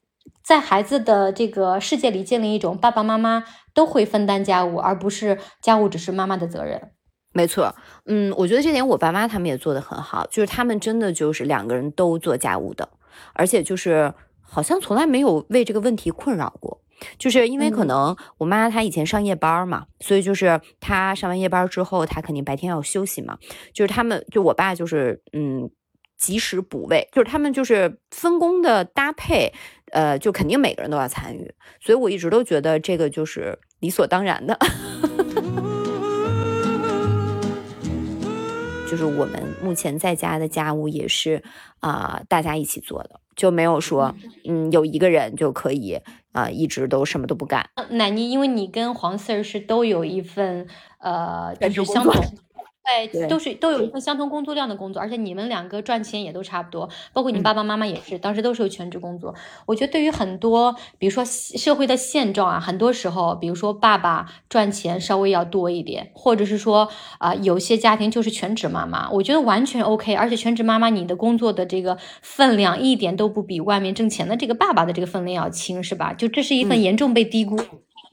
[0.48, 3.44] 在孩子的这个世界里建立一种爸爸妈妈
[3.74, 6.92] 都会分担家务，而不是家务只是妈妈的责任。
[7.34, 7.76] 没错，
[8.06, 12.88] 嗯，我觉得这点我爸妈他们也做得很好，就是他们真的就是两个人都做家务的，
[13.34, 16.82] 而且就是好像从来没有为这个问题困扰过。
[17.20, 23.38] 就是因为可能我妈她以前上夜班嘛，所以就是她上完夜班之后，她肯定白天要休息嘛。
[23.74, 25.70] 就是他们就我爸就是嗯。
[26.18, 29.54] 及时补位，就是他们就是分工的搭配，
[29.92, 34.58] 呃，就肯定每个人都要参与，所以我一直都觉得这个就是理所当然的。
[38.90, 41.44] 就是我们目前在家的家务也是
[41.82, 44.16] 啊，大家一起做的，就没有说
[44.46, 46.00] 嗯有一个人就可以
[46.32, 47.70] 啊一直都什么都不干。
[47.90, 50.68] 奶妮，因为你跟黄 Sir 是都有一份
[51.00, 52.14] 呃就是相同。
[53.12, 59.36] 对，都是都有一份相同工作量的工作，而且你们两个赚钱也都差不多，包括你爸爸妈妈也是，当时都是有全职工作。
[59.66, 70.16] 我觉得对于很多，比如说社会的现状啊，很多时候，比如说爸爸赚钱稍微要多一点，或者是说啊，有些家庭就是全职妈妈，我觉得完全 OK。
[70.16, 76.14] 而且全职妈妈你的工作的这个分量一点都不比外面挣钱的这个爸爸的这个分量要轻，是吧？
[76.14, 77.58] 就这是一份严重被低估。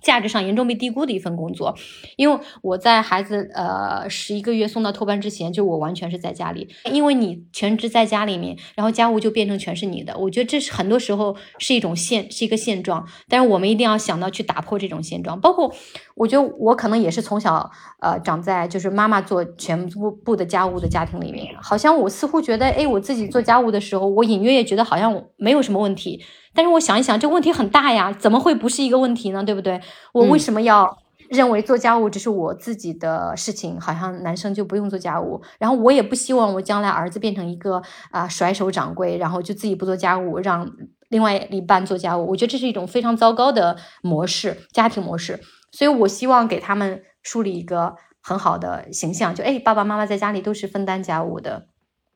[0.04, 1.74] 价值上严重被低估的一份工作，
[2.16, 10.16] 因为我在孩子呃十一个月送到托班之前，就我完全是在家里，因为你全职在家里面，然后家务就变成全是你的。
[10.18, 15.40] 我觉得这是很多时候是一种现是一个现状，但是我们一定要想到去打破这种现状。
[15.40, 15.74] 包括
[16.14, 26.22] 我觉得我可能也是从小呃长在就是妈妈做全部部的家务的家庭里面，好像我似乎觉得哎我自己做家务的时候，我隐约也觉得好像没有什么问题。
[26.54, 29.42] 但是我想一想，这个问题很大呀，怎么会不是一个问题呢？
[29.42, 29.80] 对不对？
[30.12, 30.98] 我为什么要
[31.28, 33.80] 认为做家务只是我自己的事情？
[33.80, 35.42] 好像男生就不用做家务。
[35.58, 40.70] 然后我也不希望我将来儿子变成一个啊甩手掌柜，然后就自己不做家务，让
[41.08, 42.30] 另外一半做家务。
[42.30, 45.40] 我觉得这是一种非常糟糕的模式，家庭模式。
[45.72, 51.66] 所以我希望给他们树立一个很好的形象，就哎，爸爸妈妈在家里都是分担家务的。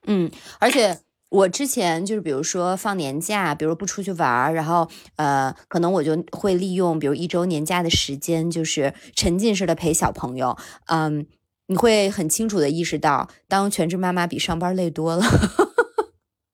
[0.07, 0.31] 嗯，
[0.61, 0.99] 而且。
[1.31, 10.57] 我之前就是，比如说放年假，比如不出去玩儿，然后呃，可能我就会利用，比如一周年假的时间，就是沉浸式的陪小朋友。
[10.87, 11.27] 嗯，
[11.67, 15.23] 你会很清楚的意识到，当全职妈妈比上班累多了，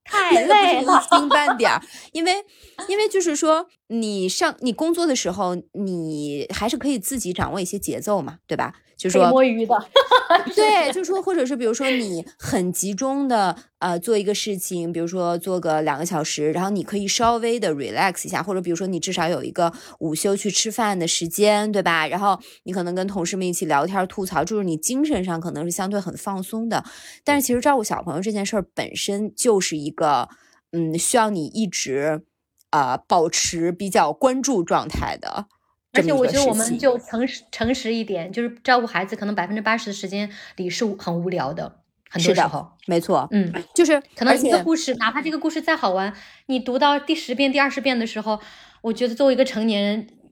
[0.04, 1.80] 太累了，一星半点儿。
[2.12, 2.44] 因为，
[2.88, 8.74] 因为就是说，你上你工作的时候，你还是可以自己掌握一些节奏嘛，对吧？
[8.96, 9.76] 就说摸鱼的，
[10.54, 22.06] 对，就说或者是比如说你很集中的呃做一个事情，比如说做个两个小时，然后你可以稍微的 relax 一下，或者比如说你至少有一个午休去吃饭的时间，对吧？
[22.06, 26.84] 然后你可能跟同事们一起聊天吐槽，就是你精神上可能是相对很放松的。
[27.24, 30.28] 但是其实照顾小朋友这件事儿本身就是一个
[30.72, 32.22] 嗯需要你一直
[32.70, 35.46] 呃保持比较关注状态的。
[35.94, 41.76] 而且我觉得我们就诚实诚实一点，就是照顾孩子，可能百分之八十的时间里是很无聊的，
[42.10, 46.12] 很多时候，没错，嗯，就是可能一个故事，哪怕这个故事再好玩，
[46.46, 48.40] 你读到第十遍、第二十遍的时候，
[48.82, 49.82] 我觉得作为一个成年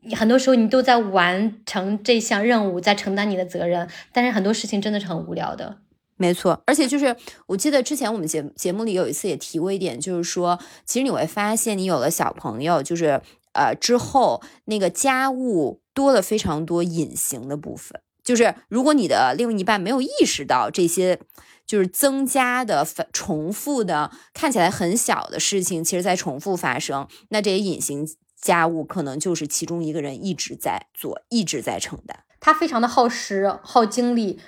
[0.02, 5.78] 人，很多时候你都在完成这项任务，在承担你的责任，但是很多事情真的是很无聊的，
[6.16, 6.60] 没错。
[6.66, 13.22] 而且就是我记得之前我们节节目里有一次也提过一点，就是说，其实你会发现，你有了小朋友，就是。
[13.52, 21.20] 呃，之后那个家务多了非常多隐形的部分，就是如果你的另一半没有意识到这些，
[21.66, 28.08] 就是增加的、重复的、看起来很小的事情，其实在重复发生，那这些隐形
[28.40, 34.40] 家务可能就是其中一个人一直在做，一直在承担，他非常的耗时、耗精力，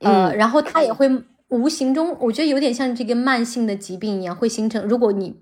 [0.00, 1.10] 呃，然后他也会
[1.48, 5.40] 无形中，我觉得有点像这个慢性的疾病一样，会形成，如果你。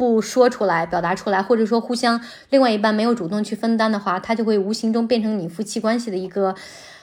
[0.00, 6.54] 不说出来，表达出来，或者说互相另外一半没有主动去分担的话，他就会无形中变成你夫妻关系的一个，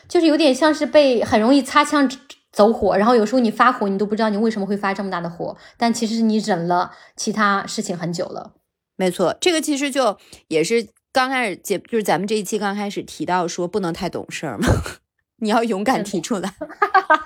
[0.08, 2.10] 就是有点像是被很容易擦枪
[2.52, 8.54] 走火，然后有时候你发火，你都不知道你为什么会发这么大的火，但其实是你忍了其他事情很久了。
[8.95, 10.18] 没错，这个其实就
[10.48, 14.68] 也是刚开始节，就是咱们这一期刚开始提到说不能太懂事儿嘛。
[15.38, 16.54] 你要勇敢提出来。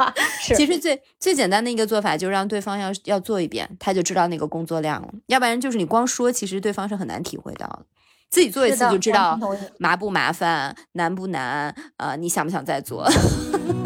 [0.55, 5.09] 其实最最简单的一个做法，就是让对方要要做一遍，他就知道那个工作量了。
[5.27, 7.85] 要不然就是你光说，其实对方是很难体会到的。
[8.29, 9.37] 自己做一次就知道
[9.77, 13.05] 麻不麻烦，难不难，呃，你想不想再做？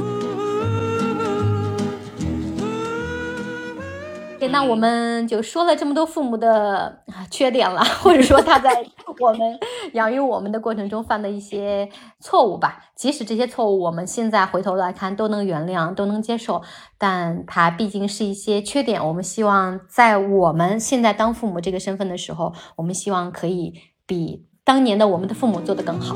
[4.50, 8.86] 那我们就说了这么多父母的缺点了，或者说他在
[9.20, 9.60] 我们
[9.94, 11.90] 养育我们的过程中犯的一些
[12.20, 12.86] 错误吧。
[12.96, 16.62] 即使这些错误我们现在回头来看都能原谅、都能接受，
[16.98, 19.06] 但它毕竟是一些缺点。
[19.06, 23.74] 我们希望在我们现在当父母这个身份的时候，我们希望可以
[24.06, 26.16] 比当年的我们的父母做得更好。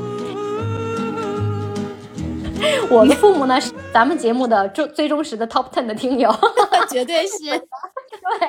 [2.90, 6.28] 我的父母呢是咱们节目的最最忠实的 top ten 的听友，
[6.90, 7.36] 绝对是。
[7.50, 8.48] 对，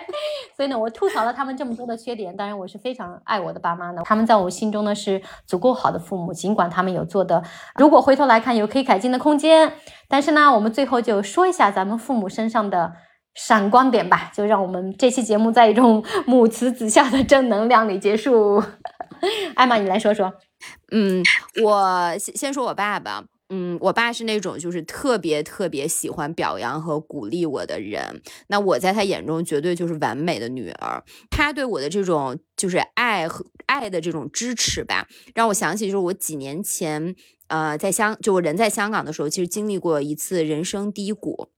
[0.56, 7.44] 所以呢，我吐槽了他们这么多的缺点，当然我是非常爱我的爸妈的，他们在我心中呢是足够好的父母，尽管他们有做的，
[7.76, 9.74] 如果回头来看有可以改进的空间，
[10.08, 12.94] 但是呢，我们最后就说一下咱们父母身上的
[13.36, 18.64] 闪光点吧，就让我们这期节目在一种母慈子孝的正能量里结束。
[19.56, 20.34] 艾玛，你来说说。
[20.92, 21.24] 嗯，
[21.64, 23.24] 我先先说我爸爸。
[23.54, 31.04] 嗯，我爸是那种就是特别特别喜欢表扬和鼓励我的人，那我在他眼中绝对就是完美的女儿。
[31.30, 37.14] 他对我的这种就是爱和爱的这种支持吧，让我想起就是我几年前，
[37.48, 41.50] 呃，在香就我人在香港的时候，其实经历过一次人生低谷。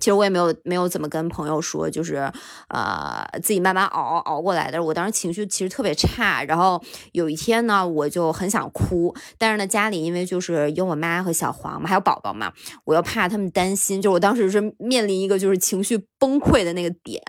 [0.00, 2.30] 其实我也没有没有怎么跟朋友说，就是
[2.68, 4.82] 呃自己慢慢熬熬过来的。
[4.82, 6.82] 我当时情绪其实特别差，然后
[7.12, 12.52] 有一天呢，我就很想哭，但是呢家里因为就是有我妈和小黄嘛，还有宝宝嘛，
[12.84, 17.22] 我又怕他们担心，就我当时是面临一个就是情绪崩溃的那个点，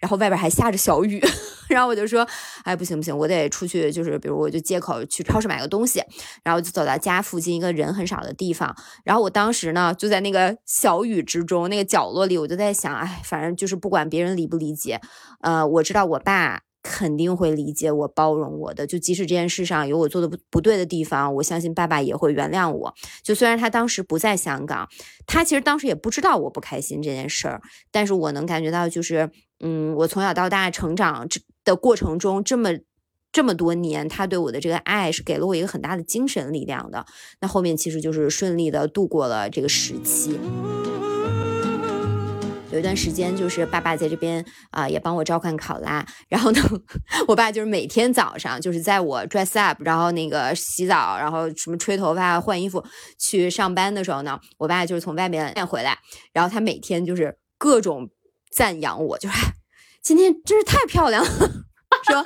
[0.00, 1.20] 然后外边还下着小雨，
[1.70, 2.26] 然后我就说，
[2.64, 6.02] 哎，不行不行，我得出去，就是比如我就借口去超市买个东西，
[6.44, 15.00] 然后就走到家附近一个人很少的地方，然后我当时呢就在那个小雨之中那个角落里，我就在想，哎，反正就是不管别人理不理解，
[15.40, 16.60] 呃，我知道我爸。
[16.82, 18.86] 肯定会理解我、包容我的。
[18.86, 22.94] 就即使这件事上有我做的不不对的地方，我相信爸爸也会原谅我。
[23.22, 24.88] 就虽然他当时不在香港，
[25.26, 27.60] 他其实当时也不知道我不开心这件事儿，
[27.90, 32.70] 但是我能感觉到，就是嗯，我从小到大成长这的过程中，这么
[33.32, 37.04] 这么多年，他对我的这个爱是给了我一个很大的精神力量的。
[37.40, 40.38] 那后面其实就是顺利的度过了这个时期。
[42.72, 46.06] 有一段时间，就是爸爸在这边啊，也帮我照看考拉。
[46.28, 46.62] 然后呢，
[47.26, 52.84] 我爸就是每天早上，就是在我 dress up，然后那个洗澡，然后什么吹头发、换衣服
[53.18, 55.98] 去上班的时候呢，我爸就是从外面回来，
[56.32, 58.08] 然后他每天就是各种
[58.50, 59.34] 赞扬我，就是
[60.02, 61.30] 今天真是太漂亮了，
[62.08, 62.22] 说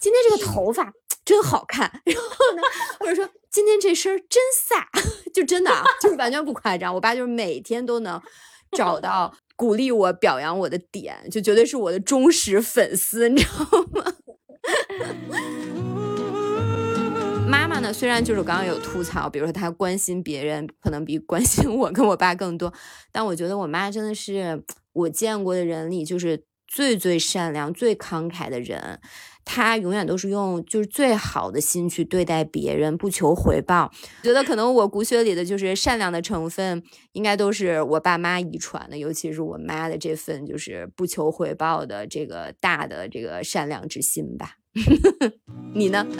[0.00, 0.92] 今天这个头发
[1.24, 2.62] 真好看， 然后呢，
[2.98, 6.94] 或者说今天这身真飒，就真的啊，就是完全不夸张。
[6.94, 8.20] 我爸就是每天都能
[8.72, 9.34] 找到。
[9.58, 14.04] 鼓励我、表扬我的点，就绝对是我的忠实粉丝，你知道吗？
[17.44, 17.92] 妈妈呢？
[17.92, 22.72] 虽然就是刚刚有吐槽，比如说她关心别人，可能比关心我跟我爸更多，
[23.10, 24.62] 但我觉得我妈真的是
[24.98, 29.00] 我见过的人里，就是最最善良、最慷慨的人。
[29.50, 33.90] 他永远都是用就是最好的心去对待别人，不求回报。
[34.22, 36.82] 觉得可能我骨血里的就是善良的成分，
[37.12, 44.56] 应该都是我爸妈遗传的，尤其是我妈的这份就是不求回报的这个大的这个善良之心吧。
[45.72, 46.06] 你呢？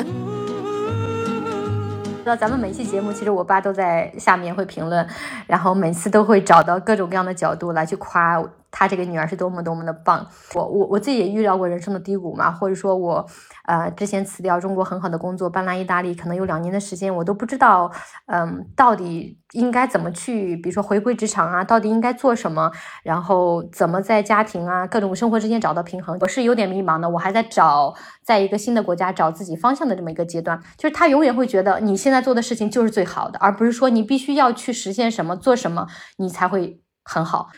[2.25, 5.07] 知道咱们每期节目，其实我爸都在下面会评论，
[5.47, 8.43] 然后每次都会找到各种各样的角度来去夸。
[8.71, 13.27] 他这个女儿是多么多么的棒，我我我自己也遇到过人生的低谷嘛，或者说我，
[13.67, 17.91] 呃，之前辞掉中国很好的工作，搬来意大利，可能有两年的时间，我都不知道，
[18.27, 22.71] 嗯，到底应该怎么去，比如说回归职场啊，到底应该做什么，
[23.03, 35.87] 然后怎么在家庭啊各种生活之间找到平衡，我是有点迷茫的，我还在找，在一个新的国家找自己方向的这么一个阶段，就是他永远会觉得你现在做的事情就是最好的，而不是说你必须要去实现什么，做什么
[36.19, 37.49] 你才会很好。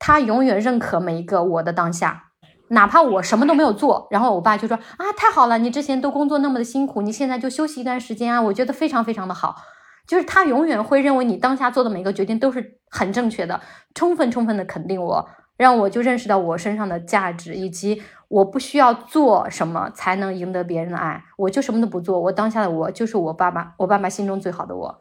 [0.00, 2.30] 他永远认可每一个我的当下，
[2.68, 9.56] 哪怕我什么都没有做，然后我爸就说啊，太好了，你之前都工作那么的辛苦，你现在就休息一段时间啊，我觉得非常非常的好。
[10.06, 13.60] 就是他永远会认为你当下做的每个决定都是很正确的，
[13.94, 25.00] 充分充分的肯定我，让我就认识到我身上的价值，以及我不需要做什么才能赢得别人的爱，我就什么都不做，我当下的我就是我爸爸，我爸爸心中最好的我，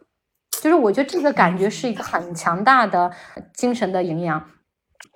[0.62, 3.12] 就是我觉得这个感觉是一个很强大的
[3.54, 4.46] 精神的营养。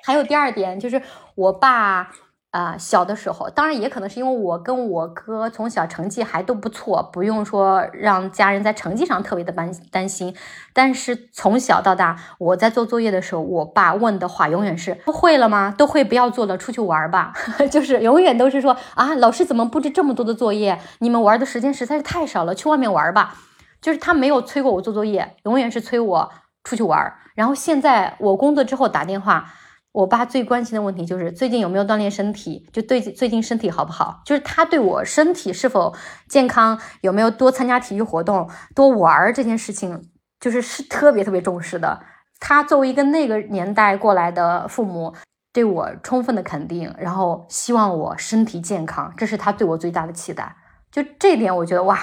[0.03, 1.01] 还有第二点，就是
[1.35, 2.09] 我爸
[2.51, 10.35] 啊，小的时候，当然也可能是因为我跟我哥从小成绩还都不错，不用说让家人在成绩上特别的担担心。
[10.71, 15.73] 但是从小到大，我在做作业的时候，我爸问的话永远是：都会了吗？
[15.75, 17.33] 都会，不要做了，出去玩吧。
[17.71, 20.79] 就是永远都是说啊，老师怎么布置这么多的作业？
[20.99, 23.35] 你们玩的时间实在是太少了，去外面玩吧。
[23.81, 26.31] 就是他没有催过我做作业，永远是催我
[26.63, 27.15] 出去玩。
[27.33, 29.51] 然后现在我工作之后打电话。
[29.93, 34.21] 我爸最关心的问题就是最近有没有锻炼身体，就对最近身体好不好？
[34.25, 35.95] 就是他对我身体是否
[36.27, 42.01] 健康，有没有多参加体育活动、多玩儿这件事情，就是是特别特别重视的。
[42.39, 45.13] 他作为一个那个年代过来的父母，
[45.53, 50.55] 对我充分的肯定，然后希望我身体健康，这是他对我最大的期待。
[50.91, 51.99] 就这点，我觉得哇。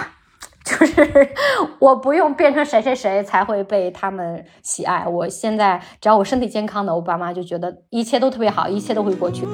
[0.64, 1.28] 就是
[1.80, 5.06] 我不用变成谁谁谁才会被他们喜爱。
[5.06, 9.46] 我现在只要我身体健康的，我爸妈就觉得一切都特别好，一切都会过去。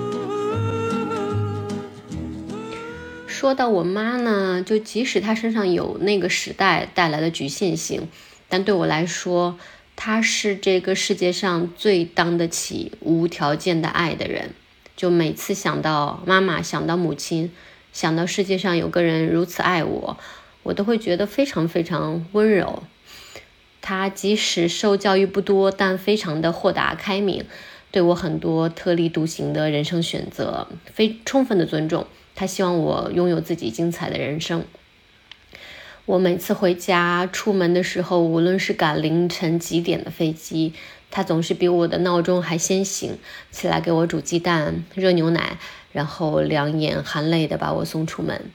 [3.27, 8.09] 说到我妈呢，就即使她身上有那个时代带来的局限性，
[8.49, 9.59] 但对我来说，
[9.95, 14.51] 她是这个世界上最当得起无条件的爱的人。
[14.97, 17.53] 就每次想到妈妈，想到母亲，
[17.93, 20.17] 想到世界上有个人如此爱我。
[20.67, 22.83] 我都会觉得非常非常温柔。
[23.81, 27.45] 他即使受教育不多，但非常的豁达开明，
[27.93, 32.07] 对我很多特立独行的人生选择非充分的尊重。
[32.35, 34.65] 他希望我拥有自己精彩的人生。
[36.05, 40.73] 我每次回家出门的时候，无论是赶凌晨几点的飞机，
[41.13, 43.17] 他总是比我的闹钟还先醒，
[43.53, 45.59] 起来给我煮鸡蛋、热牛奶，
[45.93, 48.51] 然后两眼含泪的把我送出门。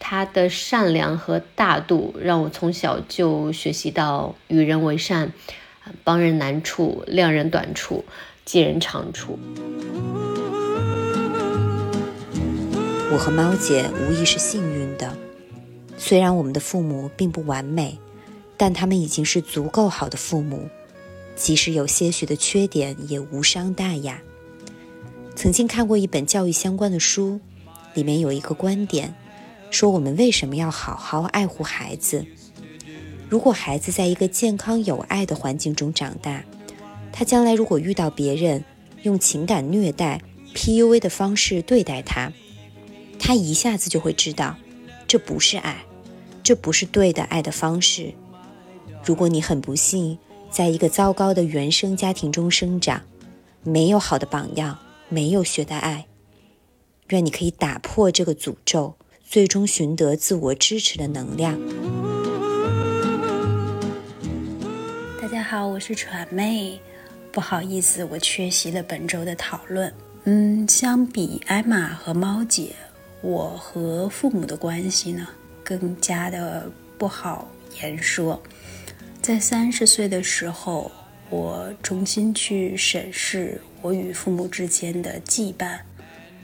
[0.00, 5.32] 他的善良和大度，让我从小就学习到与人为善，
[6.02, 8.04] 帮人难处，谅人短处，
[8.44, 9.38] 济人长处。
[13.12, 15.16] 我和猫姐无疑是幸运的。
[15.98, 17.98] 虽然我们的父母并不完美，
[18.56, 20.68] 但他们已经是足够好的父母，
[21.36, 24.22] 即使有些许的缺点也无伤大雅。
[25.36, 27.40] 曾经看过一本教育相关的书，
[27.94, 29.14] 里面有一个观点，
[29.70, 32.26] 说我们为什么要好好爱护孩子？
[33.28, 36.44] 如果孩子在一个健康有爱的环境中长大，
[37.12, 38.64] 他将来如果遇到别人
[39.02, 40.20] 用情感虐待、
[40.54, 42.32] PUA 的方式对待他，
[43.18, 44.56] 他一下子就会知道，
[45.06, 45.84] 这不是爱。
[46.42, 48.14] 这不是对的爱的方式。
[49.04, 50.18] 如果你很不幸
[50.50, 53.02] 在一个糟糕的原生家庭中生长，
[53.62, 56.06] 没有好的榜样，没有学的爱，
[57.10, 58.96] 愿你可以打破这个诅咒，
[59.30, 61.56] 最终寻得自我支持的能量。
[65.22, 66.80] 大家好，我是传妹，
[67.30, 69.94] 不好意思，我缺席了本周的讨论。
[70.24, 72.74] 嗯，相比艾玛和猫姐，
[73.22, 75.28] 我和父母的关系呢？
[75.62, 76.68] 更加的
[76.98, 77.48] 不好
[77.80, 78.42] 言说。
[79.22, 80.90] 在三十岁的时候，
[81.28, 85.78] 我重新去审视我与父母之间的羁绊，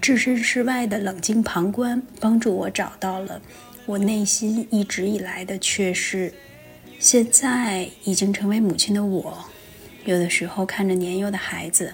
[0.07, 3.43] 置身事外的冷静旁观，帮助我找到了
[3.87, 6.33] 我内心一直以来的缺失。
[7.01, 9.45] 现在已经成为母亲的我，
[10.05, 11.93] 有的时候看着年幼的孩子，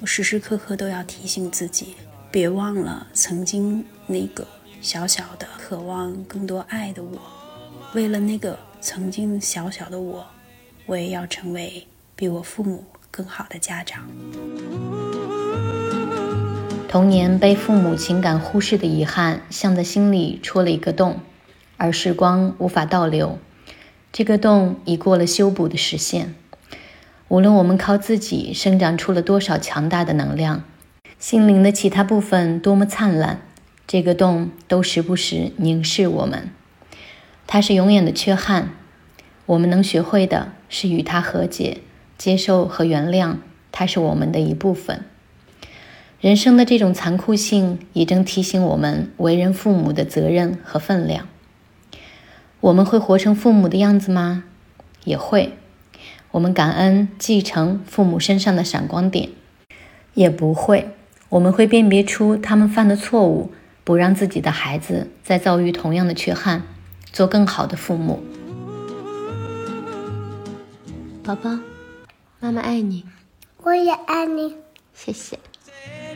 [0.00, 1.94] 我时时刻刻都要提醒自己，
[2.32, 4.44] 别忘了曾经那个。
[4.80, 7.16] 小小的渴望更多爱的我，
[7.94, 10.26] 为了那个曾经小小的我，
[10.84, 11.86] 我也要成为
[12.16, 14.10] 比我父母更好的家长。
[16.92, 21.20] 童年被父母情感忽视的遗憾，像在心里戳了一个洞，
[21.78, 23.38] 而时光无法倒流，
[24.12, 26.34] 这个洞已过了修补的时限。
[27.28, 30.64] 无论我们靠自己生长出了多少强大的能量，
[31.18, 33.40] 心灵的其他部分多么灿烂。
[33.86, 36.50] 这个洞都时不时凝视我们，
[37.46, 38.68] 它是永远的缺憾。
[39.46, 41.78] 我们能学会的是与它和解、
[42.18, 43.36] 接受和原谅。
[43.70, 45.06] 它是我们的一部分。
[46.22, 51.26] 人生的这种残酷性，也正提醒我们为人父母的责任和分量。
[52.60, 54.44] 我们会活成父母的样子吗？
[55.02, 55.54] 也会。
[56.30, 59.30] 我们感恩继承父母身上的闪光点，
[60.14, 60.94] 也不会。
[61.30, 63.52] 我们会辨别出他们犯的错误。
[63.84, 66.62] 不让自己的孩子再遭遇同样的缺憾，
[67.12, 68.22] 做更好的父母。
[71.24, 71.58] 宝宝，
[72.38, 73.04] 妈妈爱你，
[73.64, 74.54] 我也爱你，
[74.94, 75.36] 谢谢。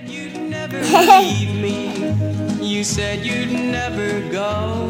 [0.09, 2.65] you'd never leave me.
[2.65, 4.87] You said you'd never go.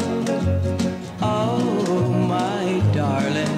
[1.21, 3.57] Oh, my darling,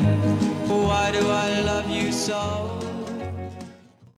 [0.68, 2.79] why do I love you so?